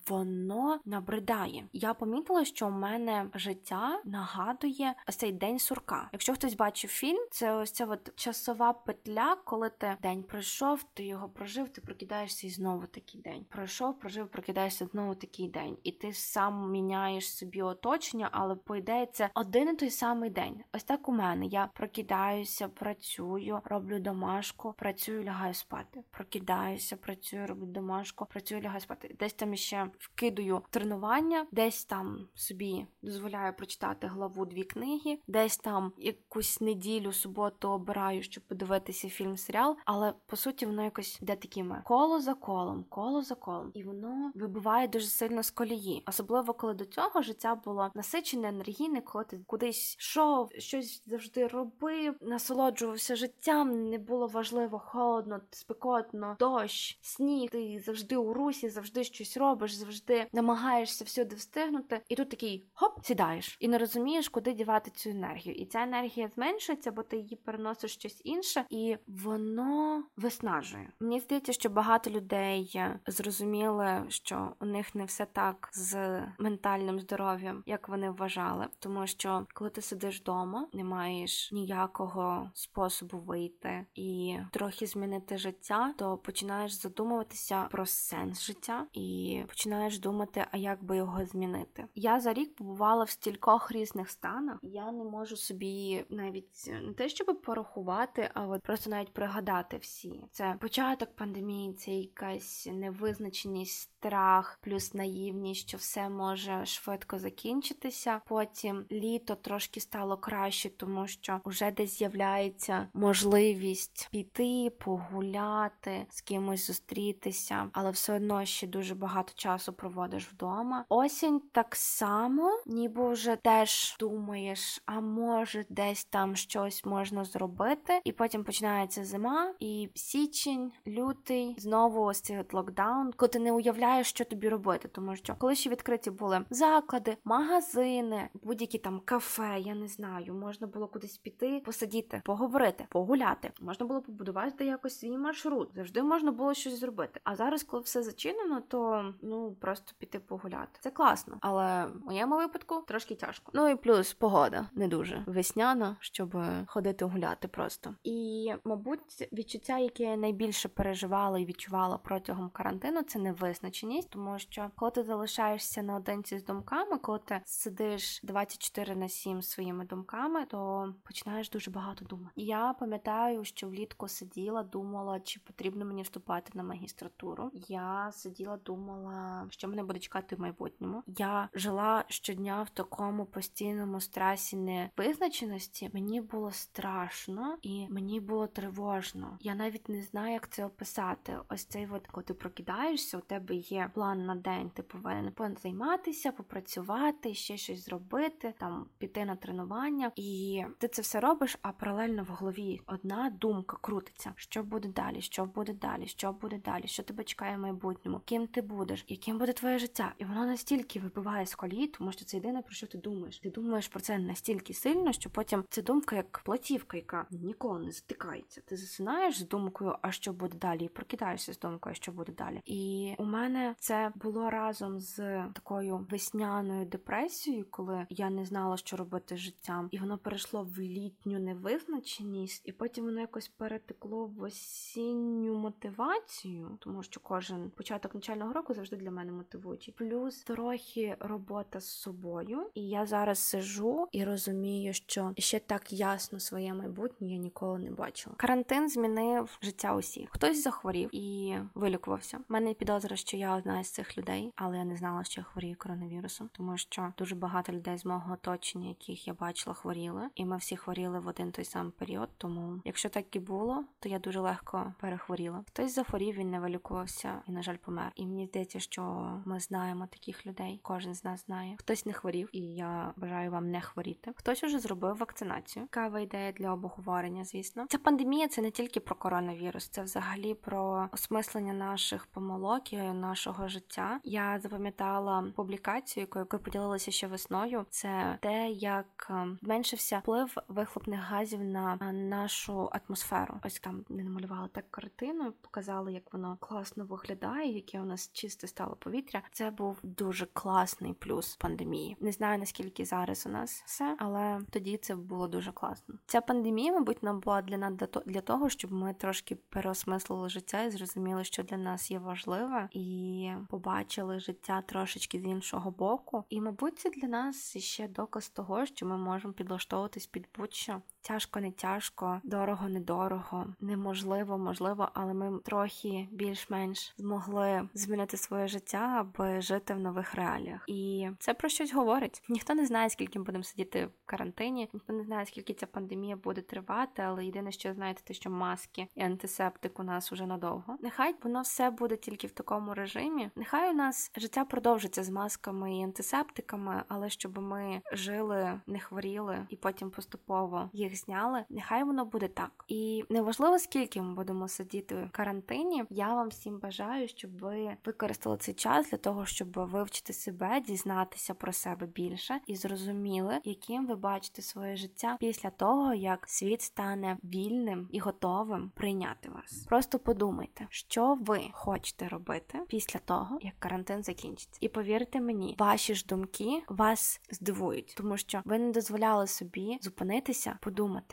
воно 0.08 0.80
набридає. 0.84 1.68
Я 1.72 1.94
помітила, 1.94 2.44
що 2.44 2.66
у 2.66 2.70
мене 2.70 3.30
життя 3.34 4.02
нагадує 4.04 4.94
цей 5.18 5.32
день 5.32 5.58
сурка. 5.58 6.08
Якщо 6.12 6.34
хтось 6.34 6.54
бачив 6.54 6.90
фільм, 6.90 7.28
це 7.30 7.54
ось 7.54 7.72
ця 7.72 7.86
от 7.86 8.16
часова 8.16 8.72
петля, 8.72 9.36
коли 9.44 9.70
ти 9.70 9.96
день 10.02 10.17
день 10.18 10.28
пройшов, 10.28 10.82
ти 10.94 11.04
його 11.04 11.28
прожив, 11.28 11.68
ти 11.68 11.80
прокидаєшся 11.80 12.46
і 12.46 12.50
знову 12.50 12.86
такий 12.86 13.20
день. 13.20 13.44
Пройшов, 13.48 13.98
прожив, 13.98 14.28
прокидаєшся 14.28 14.86
знову 14.86 15.14
такий 15.14 15.48
день. 15.48 15.76
І 15.82 15.92
ти 15.92 16.12
сам 16.12 16.70
міняєш 16.70 17.36
собі 17.36 17.62
оточення, 17.62 18.28
але 18.32 18.54
по 18.54 18.76
ідеї 18.76 19.08
це 19.12 19.30
один 19.34 19.68
і 19.68 19.76
той 19.76 19.90
самий 19.90 20.30
день. 20.30 20.64
Ось 20.72 20.84
так 20.84 21.08
у 21.08 21.12
мене. 21.12 21.46
Я 21.46 21.66
прокидаюся, 21.66 22.68
працюю, 22.68 23.60
роблю 23.64 24.00
домашку, 24.00 24.74
працюю, 24.78 25.24
лягаю 25.24 25.54
спати. 25.54 26.04
Прокидаюся, 26.10 26.96
працюю, 26.96 27.46
роблю 27.46 27.66
домашку, 27.66 28.26
працюю, 28.26 28.62
лягаю 28.62 28.80
спати. 28.80 29.16
Десь 29.18 29.32
там 29.32 29.56
ще 29.56 29.90
вкидую 29.98 30.62
тренування, 30.70 31.46
десь 31.52 31.84
там 31.84 32.28
собі 32.34 32.86
дозволяю 33.02 33.52
прочитати 33.56 34.06
главу 34.06 34.46
дві 34.46 34.64
книги, 34.64 35.18
десь 35.26 35.56
там 35.56 35.92
якусь 35.98 36.60
неділю, 36.60 37.12
суботу 37.12 37.68
обираю, 37.68 38.22
щоб 38.22 38.44
подивитися 38.44 39.08
фільм, 39.08 39.36
серіал. 39.36 39.76
Але 39.84 40.07
по 40.26 40.36
суті, 40.36 40.66
воно 40.66 40.84
якось 40.84 41.22
йде 41.22 41.36
такими 41.36 41.82
коло 41.84 42.20
за 42.20 42.34
колом, 42.34 42.84
коло 42.88 43.22
за 43.22 43.34
колом, 43.34 43.70
і 43.74 43.82
воно 43.82 44.32
вибиває 44.34 44.88
дуже 44.88 45.06
сильно 45.06 45.42
з 45.42 45.50
колії, 45.50 46.02
особливо 46.06 46.54
коли 46.54 46.74
до 46.74 46.84
цього 46.84 47.22
життя 47.22 47.54
було 47.54 47.90
насичене, 47.94 48.48
енергійне, 48.48 49.00
коли 49.00 49.24
ти 49.24 49.40
кудись 49.46 49.96
йшов, 49.98 50.50
щось 50.58 51.02
завжди 51.06 51.46
робив, 51.46 52.14
насолоджувався 52.20 53.16
життям. 53.16 53.88
Не 53.90 53.98
було 53.98 54.26
важливо, 54.26 54.78
холодно, 54.78 55.40
спекотно, 55.50 56.36
дощ, 56.38 56.98
сніг. 57.02 57.50
Ти 57.50 57.82
завжди 57.86 58.16
у 58.16 58.34
русі, 58.34 58.68
завжди 58.68 59.04
щось 59.04 59.36
робиш, 59.36 59.72
завжди 59.72 60.26
намагаєшся 60.32 61.04
всюди 61.04 61.36
встигнути. 61.36 62.00
І 62.08 62.16
тут 62.16 62.28
такий 62.28 62.66
хоп, 62.74 63.04
сідаєш 63.04 63.56
і 63.60 63.68
не 63.68 63.78
розумієш, 63.78 64.28
куди 64.28 64.52
дівати 64.52 64.90
цю 64.90 65.10
енергію. 65.10 65.54
І 65.54 65.66
ця 65.66 65.82
енергія 65.82 66.28
зменшується, 66.28 66.92
бо 66.92 67.02
ти 67.02 67.16
її 67.16 67.36
переносиш 67.36 67.92
щось 67.92 68.20
інше, 68.24 68.64
і 68.70 68.96
воно 69.06 69.97
виснажує. 70.16 70.92
Мені 71.00 71.20
здається, 71.20 71.52
що 71.52 71.68
багато 71.68 72.10
людей 72.10 72.80
зрозуміли, 73.06 74.04
що 74.08 74.52
у 74.60 74.66
них 74.66 74.94
не 74.94 75.04
все 75.04 75.26
так 75.26 75.70
з 75.72 76.22
ментальним 76.38 77.00
здоров'ям, 77.00 77.62
як 77.66 77.88
вони 77.88 78.10
вважали, 78.10 78.66
тому 78.78 79.06
що 79.06 79.46
коли 79.54 79.70
ти 79.70 79.82
сидиш 79.82 80.20
вдома, 80.20 80.68
не 80.72 80.84
маєш 80.84 81.52
ніякого 81.52 82.50
способу 82.54 83.18
вийти 83.18 83.86
і 83.94 84.38
трохи 84.52 84.86
змінити 84.86 85.38
життя, 85.38 85.94
то 85.98 86.16
починаєш 86.16 86.72
задумуватися 86.72 87.68
про 87.70 87.86
сенс 87.86 88.42
життя 88.42 88.86
і 88.92 89.42
починаєш 89.48 89.98
думати, 89.98 90.44
а 90.50 90.56
як 90.56 90.84
би 90.84 90.96
його 90.96 91.26
змінити. 91.26 91.84
Я 91.94 92.20
за 92.20 92.32
рік 92.32 92.54
побувала 92.54 93.04
в 93.04 93.10
стількох 93.10 93.72
різних 93.72 94.10
станах. 94.10 94.58
Я 94.62 94.92
не 94.92 95.04
можу 95.04 95.36
собі 95.36 96.04
навіть 96.10 96.70
не 96.82 96.92
те, 96.94 97.08
щоб 97.08 97.42
порахувати, 97.42 98.30
а 98.34 98.46
от 98.46 98.62
просто 98.62 98.90
навіть 98.90 99.12
пригадати 99.12 99.76
всі. 99.88 100.24
Це 100.30 100.56
початок 100.60 101.16
пандемії, 101.16 101.72
це 101.72 101.90
якась 101.90 102.68
невизначеність, 102.72 103.80
страх, 103.80 104.58
плюс 104.62 104.94
наївність, 104.94 105.68
що 105.68 105.76
все 105.76 106.08
може 106.08 106.66
швидко 106.66 107.18
закінчитися. 107.18 108.20
Потім 108.26 108.84
літо 108.92 109.34
трошки 109.34 109.80
стало 109.80 110.16
краще, 110.16 110.70
тому 110.70 111.06
що 111.06 111.40
вже 111.44 111.70
десь 111.70 111.98
з'являється 111.98 112.88
можливість 112.94 114.08
піти, 114.10 114.70
погуляти, 114.78 116.06
з 116.10 116.20
кимось 116.20 116.66
зустрітися, 116.66 117.70
але 117.72 117.90
все 117.90 118.16
одно 118.16 118.44
ще 118.44 118.66
дуже 118.66 118.94
багато 118.94 119.32
часу 119.34 119.72
проводиш 119.72 120.28
вдома. 120.32 120.84
Осінь 120.88 121.40
так 121.52 121.76
само, 121.76 122.60
ніби 122.66 123.12
вже 123.12 123.36
теж 123.36 123.96
думаєш, 124.00 124.82
а 124.86 125.00
може 125.00 125.64
десь 125.68 126.04
там 126.04 126.36
щось 126.36 126.84
можна 126.84 127.24
зробити, 127.24 128.00
і 128.04 128.12
потім 128.12 128.44
починається 128.44 129.04
зима, 129.04 129.54
і 129.58 129.77
січень, 129.94 130.72
лютий, 130.86 131.56
знову 131.58 132.02
ось 132.04 132.20
цей 132.20 132.44
локдаун, 132.52 133.12
коли 133.16 133.28
ти 133.28 133.38
не 133.38 133.52
уявляєш, 133.52 134.08
що 134.08 134.24
тобі 134.24 134.48
робити, 134.48 134.88
тому 134.88 135.16
що 135.16 135.34
коли 135.38 135.54
ще 135.54 135.70
відкриті 135.70 136.10
були 136.10 136.44
заклади, 136.50 137.16
магазини, 137.24 138.28
будь-які 138.42 138.78
там 138.78 139.00
кафе, 139.04 139.56
я 139.60 139.74
не 139.74 139.88
знаю, 139.88 140.34
можна 140.34 140.66
було 140.66 140.88
кудись 140.88 141.18
піти, 141.18 141.62
посидіти, 141.64 142.22
поговорити, 142.24 142.86
погуляти, 142.90 143.52
можна 143.60 143.86
було 143.86 144.02
побудувати 144.02 144.64
якось 144.64 144.98
свій 144.98 145.18
маршрут. 145.18 145.68
Завжди 145.74 146.02
можна 146.02 146.32
було 146.32 146.54
щось 146.54 146.80
зробити. 146.80 147.20
А 147.24 147.36
зараз, 147.36 147.62
коли 147.62 147.82
все 147.82 148.02
зачинено, 148.02 148.62
то 148.68 149.12
ну 149.22 149.56
просто 149.60 149.92
піти 149.98 150.18
погуляти. 150.18 150.78
Це 150.80 150.90
класно, 150.90 151.38
але 151.40 151.86
в 151.86 152.06
моєму 152.06 152.36
випадку 152.36 152.82
трошки 152.88 153.14
тяжко. 153.14 153.52
Ну 153.54 153.68
і 153.68 153.76
плюс 153.76 154.14
погода 154.14 154.68
не 154.74 154.88
дуже 154.88 155.24
весняна, 155.26 155.96
щоб 156.00 156.36
ходити 156.66 157.04
гуляти 157.04 157.48
просто. 157.48 157.94
І, 158.04 158.52
мабуть, 158.64 159.28
відчуття, 159.32 159.67
яке 159.76 160.02
я 160.02 160.16
найбільше 160.16 160.68
переживала 160.68 161.38
і 161.38 161.44
відчувала 161.44 161.98
протягом 161.98 162.50
карантину, 162.50 163.02
це 163.02 163.18
невизначеність, 163.18 164.10
тому 164.10 164.38
що 164.38 164.70
коли 164.76 164.90
ти 164.90 165.02
залишаєшся 165.02 165.82
наодинці 165.82 166.38
з 166.38 166.44
думками, 166.44 166.98
коли 166.98 167.18
ти 167.18 167.40
сидиш 167.44 168.20
24 168.22 168.96
на 168.96 169.08
7 169.08 169.42
своїми 169.42 169.84
думками, 169.84 170.46
то 170.46 170.94
починаєш 171.04 171.50
дуже 171.50 171.70
багато 171.70 172.04
думати. 172.04 172.32
Я 172.36 172.74
пам'ятаю, 172.80 173.44
що 173.44 173.68
влітку 173.68 174.08
сиділа, 174.08 174.62
думала, 174.62 175.20
чи 175.20 175.40
потрібно 175.40 175.84
мені 175.84 176.02
вступати 176.02 176.50
на 176.54 176.62
магістратуру. 176.62 177.50
Я 177.54 178.10
сиділа, 178.12 178.56
думала, 178.56 179.46
що 179.50 179.68
мене 179.68 179.82
буде 179.82 179.98
чекати 179.98 180.36
в 180.36 180.40
майбутньому. 180.40 181.02
Я 181.06 181.48
жила 181.54 182.04
щодня 182.08 182.62
в 182.62 182.70
такому 182.70 183.24
постійному 183.24 184.00
стресі 184.00 184.56
невизначеності. 184.56 185.90
Мені 185.92 186.20
було 186.20 186.50
страшно 186.50 187.58
і 187.62 187.86
мені 187.88 188.20
було 188.20 188.46
тривожно. 188.46 189.38
Я 189.40 189.54
навіть 189.58 189.88
не 189.88 190.02
знаю, 190.02 190.32
як 190.32 190.48
це 190.48 190.64
описати. 190.64 191.36
Ось 191.48 191.64
цей 191.64 191.88
от, 191.92 192.06
коли 192.06 192.24
ти 192.24 192.34
прокидаєшся, 192.34 193.18
у 193.18 193.20
тебе 193.20 193.54
є 193.54 193.90
план 193.94 194.26
на 194.26 194.34
день. 194.34 194.70
Ти 194.70 194.82
повинен 194.82 195.56
займатися, 195.62 196.32
попрацювати, 196.32 197.34
ще 197.34 197.56
щось 197.56 197.84
зробити, 197.84 198.54
там 198.58 198.86
піти 198.98 199.24
на 199.24 199.36
тренування, 199.36 200.12
і 200.16 200.62
ти 200.78 200.88
це 200.88 201.02
все 201.02 201.20
робиш, 201.20 201.58
а 201.62 201.72
паралельно 201.72 202.22
в 202.22 202.26
голові 202.26 202.80
одна 202.86 203.30
думка 203.30 203.76
крутиться: 203.80 204.32
що 204.36 204.62
буде 204.62 204.88
далі, 204.88 205.20
що 205.20 205.44
буде 205.44 205.72
далі, 205.72 206.06
що 206.06 206.32
буде 206.32 206.58
далі, 206.64 206.86
що 206.86 207.02
тебе 207.02 207.24
чекає 207.24 207.56
в 207.56 207.60
майбутньому, 207.60 208.20
ким 208.24 208.46
ти 208.46 208.62
будеш, 208.62 209.04
яким 209.08 209.38
буде 209.38 209.52
твоє 209.52 209.78
життя, 209.78 210.14
і 210.18 210.24
воно 210.24 210.46
настільки 210.46 211.00
вибиває 211.00 211.46
з 211.46 211.54
колії, 211.54 211.86
тому 211.86 212.12
що 212.12 212.24
це 212.24 212.36
єдине 212.36 212.62
про 212.62 212.74
що 212.74 212.86
ти 212.86 212.98
думаєш. 212.98 213.38
Ти 213.38 213.50
думаєш 213.50 213.88
про 213.88 214.00
це 214.00 214.18
настільки 214.18 214.74
сильно, 214.74 215.12
що 215.12 215.30
потім 215.30 215.64
ця 215.70 215.82
думка 215.82 216.16
як 216.16 216.38
платівка, 216.44 216.96
яка 216.96 217.26
ніколи 217.30 217.80
не 217.80 217.92
затикається. 217.92 218.60
Ти 218.66 218.76
засинаєш 218.76 219.38
з 219.38 219.47
думкою, 219.48 219.94
а 220.02 220.12
що 220.12 220.32
буде 220.32 220.58
далі, 220.58 220.84
і 220.84 220.88
прокидаєшся 220.88 221.52
з 221.52 221.58
думкою, 221.58 221.94
що 221.94 222.12
буде 222.12 222.32
далі. 222.32 222.60
І 222.64 223.14
у 223.18 223.24
мене 223.24 223.74
це 223.78 224.12
було 224.14 224.50
разом 224.50 224.98
з 224.98 225.44
такою 225.52 226.06
весняною 226.10 226.86
депресією, 226.86 227.66
коли 227.70 228.06
я 228.10 228.30
не 228.30 228.44
знала, 228.44 228.76
що 228.76 228.96
робити 228.96 229.36
з 229.36 229.38
життям, 229.38 229.88
і 229.90 229.98
воно 229.98 230.18
перейшло 230.18 230.68
в 230.76 230.78
літню 230.78 231.38
невизначеність, 231.38 232.62
і 232.64 232.72
потім 232.72 233.04
воно 233.04 233.20
якось 233.20 233.48
перетекло 233.48 234.26
в 234.26 234.42
осінню 234.42 235.54
мотивацію, 235.54 236.78
тому 236.80 237.02
що 237.02 237.20
кожен 237.20 237.70
початок 237.70 238.14
навчального 238.14 238.52
року 238.52 238.74
завжди 238.74 238.96
для 238.96 239.10
мене 239.10 239.32
мотивуючий. 239.32 239.94
Плюс 239.98 240.42
трохи 240.42 241.16
робота 241.20 241.80
з 241.80 241.86
собою, 241.86 242.70
і 242.74 242.88
я 242.88 243.06
зараз 243.06 243.38
сижу 243.38 244.08
і 244.12 244.24
розумію, 244.24 244.92
що 244.92 245.32
ще 245.38 245.58
так 245.58 245.92
ясно 245.92 246.40
своє 246.40 246.74
майбутнє 246.74 247.28
я 247.28 247.36
ніколи 247.36 247.78
не 247.78 247.90
бачила. 247.90 248.36
Карантин 248.36 248.88
змінив 248.88 249.27
життя 249.62 249.94
усіх. 249.94 250.28
Хтось 250.30 250.62
захворів 250.62 251.10
і 251.12 251.56
вилікувався. 251.74 252.38
У 252.38 252.52
мене 252.52 252.74
підозра, 252.74 253.16
що 253.16 253.36
я 253.36 253.56
одна 253.56 253.84
з 253.84 253.90
цих 253.90 254.18
людей, 254.18 254.52
але 254.56 254.78
я 254.78 254.84
не 254.84 254.96
знала, 254.96 255.24
що 255.24 255.40
я 255.40 255.44
хворію 255.44 255.76
коронавірусом, 255.78 256.50
тому 256.52 256.78
що 256.78 257.12
дуже 257.18 257.34
багато 257.34 257.72
людей 257.72 257.98
з 257.98 258.04
мого 258.04 258.32
оточення, 258.32 258.88
яких 258.88 259.28
я 259.28 259.34
бачила, 259.34 259.74
хворіли, 259.74 260.28
і 260.34 260.44
ми 260.44 260.56
всі 260.56 260.76
хворіли 260.76 261.20
в 261.20 261.26
один 261.26 261.52
той 261.52 261.64
самий 261.64 261.92
період. 261.92 262.28
Тому, 262.38 262.80
якщо 262.84 263.08
так 263.08 263.36
і 263.36 263.38
було, 263.38 263.84
то 264.00 264.08
я 264.08 264.18
дуже 264.18 264.40
легко 264.40 264.94
перехворіла. 265.00 265.64
Хтось 265.68 265.94
захворів, 265.94 266.34
він 266.34 266.50
не 266.50 266.60
вилікувався 266.60 267.42
і, 267.46 267.52
на 267.52 267.62
жаль, 267.62 267.76
помер. 267.76 268.12
І 268.14 268.26
мені 268.26 268.46
здається, 268.46 268.80
що 268.80 269.02
ми 269.44 269.60
знаємо 269.60 270.06
таких 270.06 270.46
людей. 270.46 270.80
Кожен 270.82 271.14
з 271.14 271.24
нас 271.24 271.46
знає. 271.46 271.76
Хтось 271.78 272.06
не 272.06 272.12
хворів, 272.12 272.48
і 272.52 272.60
я 272.60 273.12
бажаю 273.16 273.50
вам 273.50 273.70
не 273.70 273.80
хворіти. 273.80 274.32
Хтось 274.36 274.64
уже 274.64 274.78
зробив 274.78 275.16
вакцинацію. 275.16 275.86
Кава 275.90 276.20
ідея 276.20 276.52
для 276.52 276.72
обговорення, 276.72 277.44
звісно. 277.44 277.86
Ця 277.88 277.98
пандемія 277.98 278.48
це 278.48 278.62
не 278.62 278.70
тільки 278.70 279.00
про 279.00 279.16
коронавірус, 279.18 279.88
це 279.88 280.02
взагалі 280.02 280.54
про 280.54 281.08
осмислення 281.12 281.72
наших 281.72 282.26
помилок 282.26 282.92
і 282.92 282.96
нашого 282.96 283.68
життя. 283.68 284.20
Я 284.24 284.58
запам'ятала 284.62 285.44
публікацію, 285.56 286.22
якою 286.22 286.46
поділилася 286.46 287.10
ще 287.10 287.26
весною. 287.26 287.86
Це 287.90 288.38
те, 288.40 288.70
як 288.70 289.32
зменшився 289.62 290.18
вплив 290.18 290.56
вихлопних 290.68 291.20
газів 291.20 291.64
на 291.64 291.96
нашу 292.12 292.90
атмосферу. 292.92 293.60
Ось 293.64 293.80
там 293.80 294.04
не 294.08 294.24
намалювали 294.24 294.68
так 294.72 294.90
картину, 294.90 295.52
показали, 295.60 296.12
як 296.12 296.32
воно 296.32 296.56
класно 296.60 297.04
виглядає, 297.04 297.74
яке 297.74 298.00
у 298.00 298.04
нас 298.04 298.30
чисте 298.32 298.66
стало 298.66 298.96
повітря. 298.96 299.42
Це 299.52 299.70
був 299.70 299.98
дуже 300.02 300.46
класний 300.46 301.12
плюс 301.12 301.56
пандемії. 301.56 302.16
Не 302.20 302.32
знаю 302.32 302.58
наскільки 302.58 303.04
зараз 303.04 303.46
у 303.46 303.48
нас 303.48 303.82
все, 303.86 304.16
але 304.18 304.60
тоді 304.70 304.96
це 304.96 305.16
було 305.16 305.48
дуже 305.48 305.72
класно. 305.72 306.14
Ця 306.26 306.40
пандемія, 306.40 306.92
мабуть, 306.92 307.22
нам 307.22 307.40
була 307.40 307.62
для 307.62 307.76
нас 307.78 307.92
для 308.26 308.40
того, 308.40 308.68
щоб 308.68 308.92
ми 308.92 309.07
ми 309.08 309.14
трошки 309.14 309.54
переосмислили 309.54 310.48
життя 310.48 310.82
і 310.82 310.90
зрозуміли, 310.90 311.44
що 311.44 311.62
для 311.62 311.76
нас 311.76 312.10
є 312.10 312.18
важливе, 312.18 312.88
і 312.92 313.50
побачили 313.68 314.40
життя 314.40 314.82
трошечки 314.82 315.40
з 315.40 315.44
іншого 315.44 315.90
боку. 315.90 316.44
І, 316.48 316.60
мабуть, 316.60 316.98
це 316.98 317.10
для 317.10 317.28
нас 317.28 317.76
ще 317.76 318.08
доказ 318.08 318.48
того, 318.48 318.86
що 318.86 319.06
ми 319.06 319.18
можемо 319.18 319.52
підлаштовуватись 319.52 320.26
під 320.26 320.48
будь-що. 320.58 321.02
Тяжко, 321.20 321.60
не 321.60 321.72
тяжко, 321.72 322.40
дорого, 322.44 322.88
недорого, 322.88 323.66
неможливо, 323.80 324.58
можливо, 324.58 325.08
але 325.14 325.34
ми 325.34 325.58
трохи 325.58 326.28
більш-менш 326.32 327.14
змогли 327.18 327.88
змінити 327.94 328.36
своє 328.36 328.68
життя, 328.68 329.16
аби 329.18 329.60
жити 329.60 329.94
в 329.94 330.00
нових 330.00 330.34
реаліях. 330.34 330.84
І 330.86 331.28
це 331.38 331.54
про 331.54 331.68
щось 331.68 331.94
говорить. 331.94 332.42
Ніхто 332.48 332.74
не 332.74 332.86
знає, 332.86 333.10
скільки 333.10 333.38
ми 333.38 333.44
будемо 333.44 333.64
сидіти 333.64 334.06
в 334.06 334.10
карантині, 334.26 334.88
ніхто 334.92 335.12
не 335.12 335.24
знає, 335.24 335.46
скільки 335.46 335.74
ця 335.74 335.86
пандемія 335.86 336.36
буде 336.36 336.60
тривати, 336.60 337.22
але 337.22 337.44
єдине, 337.44 337.72
що 337.72 337.94
знаєте, 337.94 338.22
те, 338.24 338.34
що 338.34 338.50
маски 338.50 339.06
і 339.14 339.22
антисептик 339.22 340.00
у 340.00 340.02
нас 340.02 340.32
уже 340.32 340.46
надовго. 340.46 340.96
Нехай 341.00 341.34
воно 341.42 341.60
все 341.62 341.90
буде 341.90 342.16
тільки 342.16 342.46
в 342.46 342.50
такому 342.50 342.94
режимі. 342.94 343.50
Нехай 343.56 343.90
у 343.90 343.94
нас 343.94 344.30
життя 344.36 344.64
продовжиться 344.64 345.24
з 345.24 345.30
масками 345.30 345.96
і 345.96 346.02
антисептиками, 346.02 347.02
але 347.08 347.30
щоб 347.30 347.58
ми 347.58 348.02
жили, 348.12 348.80
не 348.86 349.00
хворіли 349.00 349.66
і 349.68 349.76
потім 349.76 350.10
поступово 350.10 350.90
їх 350.92 351.07
зняли. 351.16 351.64
Нехай 351.68 352.04
воно 352.04 352.24
буде 352.24 352.48
так. 352.48 352.84
І 352.88 353.24
неважливо, 353.30 353.78
скільки 353.78 354.22
ми 354.22 354.34
будемо 354.34 354.68
сидіти 354.68 355.14
в 355.14 355.30
карантині. 355.30 356.04
Я 356.10 356.34
вам 356.34 356.48
всім 356.48 356.78
бажаю, 356.78 357.28
щоб 357.28 357.58
ви 357.58 357.96
використали 358.04 358.56
цей 358.56 358.74
час 358.74 359.10
для 359.10 359.18
того, 359.18 359.46
щоб 359.46 359.72
вивчити 359.74 360.32
себе, 360.32 360.80
дізнатися 360.80 361.54
про 361.54 361.72
себе 361.72 362.06
більше 362.06 362.60
і 362.66 362.76
зрозуміли, 362.76 363.60
яким 363.64 364.06
ви 364.06 364.16
бачите 364.16 364.62
своє 364.62 364.96
життя 364.96 365.36
після 365.40 365.70
того, 365.70 366.14
як 366.14 366.48
світ 366.48 366.82
стане 366.82 367.38
вільним 367.44 368.08
і 368.12 368.18
готовим 368.18 368.90
прийняти 368.94 369.50
вас. 369.50 369.86
Просто 369.88 370.18
подумайте, 370.18 370.86
що 370.90 371.38
ви 371.40 371.60
хочете 371.72 372.28
робити 372.28 372.78
після 372.88 373.20
того, 373.20 373.58
як 373.60 373.74
карантин 373.78 374.22
закінчиться. 374.22 374.78
І 374.80 374.88
повірте 374.88 375.40
мені, 375.40 375.76
ваші 375.78 376.14
ж 376.14 376.26
думки 376.26 376.82
вас 376.88 377.40
здивують, 377.50 378.14
тому 378.16 378.36
що 378.36 378.62
ви 378.64 378.78
не 378.78 378.92
дозволяли 378.92 379.46
собі 379.46 379.98
зупинитися. 380.00 380.78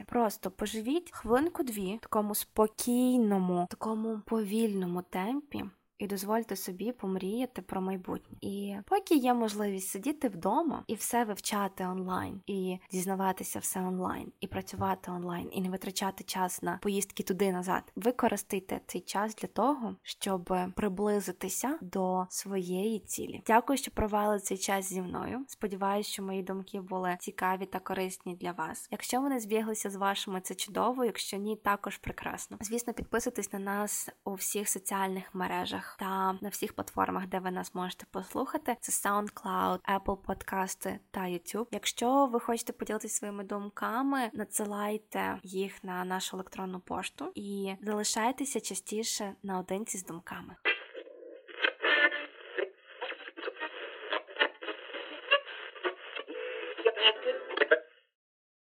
Просто 0.03 0.51
поживіть 0.51 1.11
хвилинку-дві 1.11 1.95
в 1.95 1.99
такому 1.99 2.35
спокійному, 2.35 3.67
такому 3.69 4.21
повільному 4.25 5.01
темпі. 5.01 5.65
І 5.97 6.07
дозвольте 6.07 6.55
собі 6.55 6.91
помріяти 6.91 7.61
про 7.61 7.81
майбутнє. 7.81 8.37
І 8.41 8.75
поки 8.85 9.15
є 9.15 9.33
можливість 9.33 9.89
сидіти 9.89 10.27
вдома 10.27 10.83
і 10.87 10.95
все 10.95 11.23
вивчати 11.23 11.85
онлайн, 11.85 12.41
і 12.47 12.77
дізнаватися 12.91 13.59
все 13.59 13.79
онлайн, 13.79 14.31
і 14.39 14.47
працювати 14.47 15.11
онлайн, 15.11 15.49
і 15.51 15.61
не 15.61 15.69
витрачати 15.69 16.23
час 16.23 16.61
на 16.61 16.79
поїздки 16.81 17.23
туди 17.23 17.51
назад, 17.51 17.91
використайте 17.95 18.81
цей 18.87 19.01
час 19.01 19.35
для 19.35 19.47
того, 19.47 19.95
щоб 20.03 20.55
приблизитися 20.75 21.79
до 21.81 22.25
своєї 22.29 22.99
цілі. 22.99 23.43
Дякую, 23.47 23.77
що 23.77 23.91
провели 23.91 24.39
цей 24.39 24.57
час 24.57 24.85
зі 24.85 25.01
мною. 25.01 25.45
Сподіваюсь, 25.47 26.07
що 26.07 26.23
мої 26.23 26.43
думки 26.43 26.81
були 26.81 27.17
цікаві 27.19 27.65
та 27.65 27.79
корисні 27.79 28.35
для 28.35 28.51
вас. 28.51 28.87
Якщо 28.91 29.21
вони 29.21 29.39
збіглися 29.39 29.89
з 29.89 29.95
вашими, 29.95 30.41
це 30.41 30.55
чудово. 30.55 31.05
Якщо 31.05 31.37
ні, 31.37 31.55
також 31.55 31.97
прекрасно. 31.97 32.57
Звісно, 32.61 32.93
підписуйтесь 32.93 33.53
на 33.53 33.59
нас 33.59 34.09
у 34.23 34.33
всіх 34.33 34.69
соціальних 34.69 35.35
мережах 35.35 35.84
та 35.99 36.33
на 36.41 36.49
всіх 36.49 36.73
платформах, 36.73 37.27
де 37.27 37.39
ви 37.39 37.51
нас 37.51 37.75
можете 37.75 38.05
послухати. 38.11 38.77
Це 38.81 39.09
SoundCloud, 39.09 39.79
Apple 39.79 40.17
Подкасти 40.17 40.99
та 41.11 41.19
YouTube. 41.19 41.67
Якщо 41.71 42.25
ви 42.25 42.39
хочете 42.39 42.73
поділитися 42.73 43.17
своїми 43.17 43.43
думками, 43.43 44.29
надсилайте 44.33 45.39
їх 45.43 45.83
на 45.83 46.05
нашу 46.05 46.37
електронну 46.37 46.79
пошту 46.79 47.31
і 47.35 47.73
залишайтеся 47.81 48.61
частіше 48.61 49.33
наодинці 49.43 49.97
з 49.97 50.05
думками. 50.05 50.55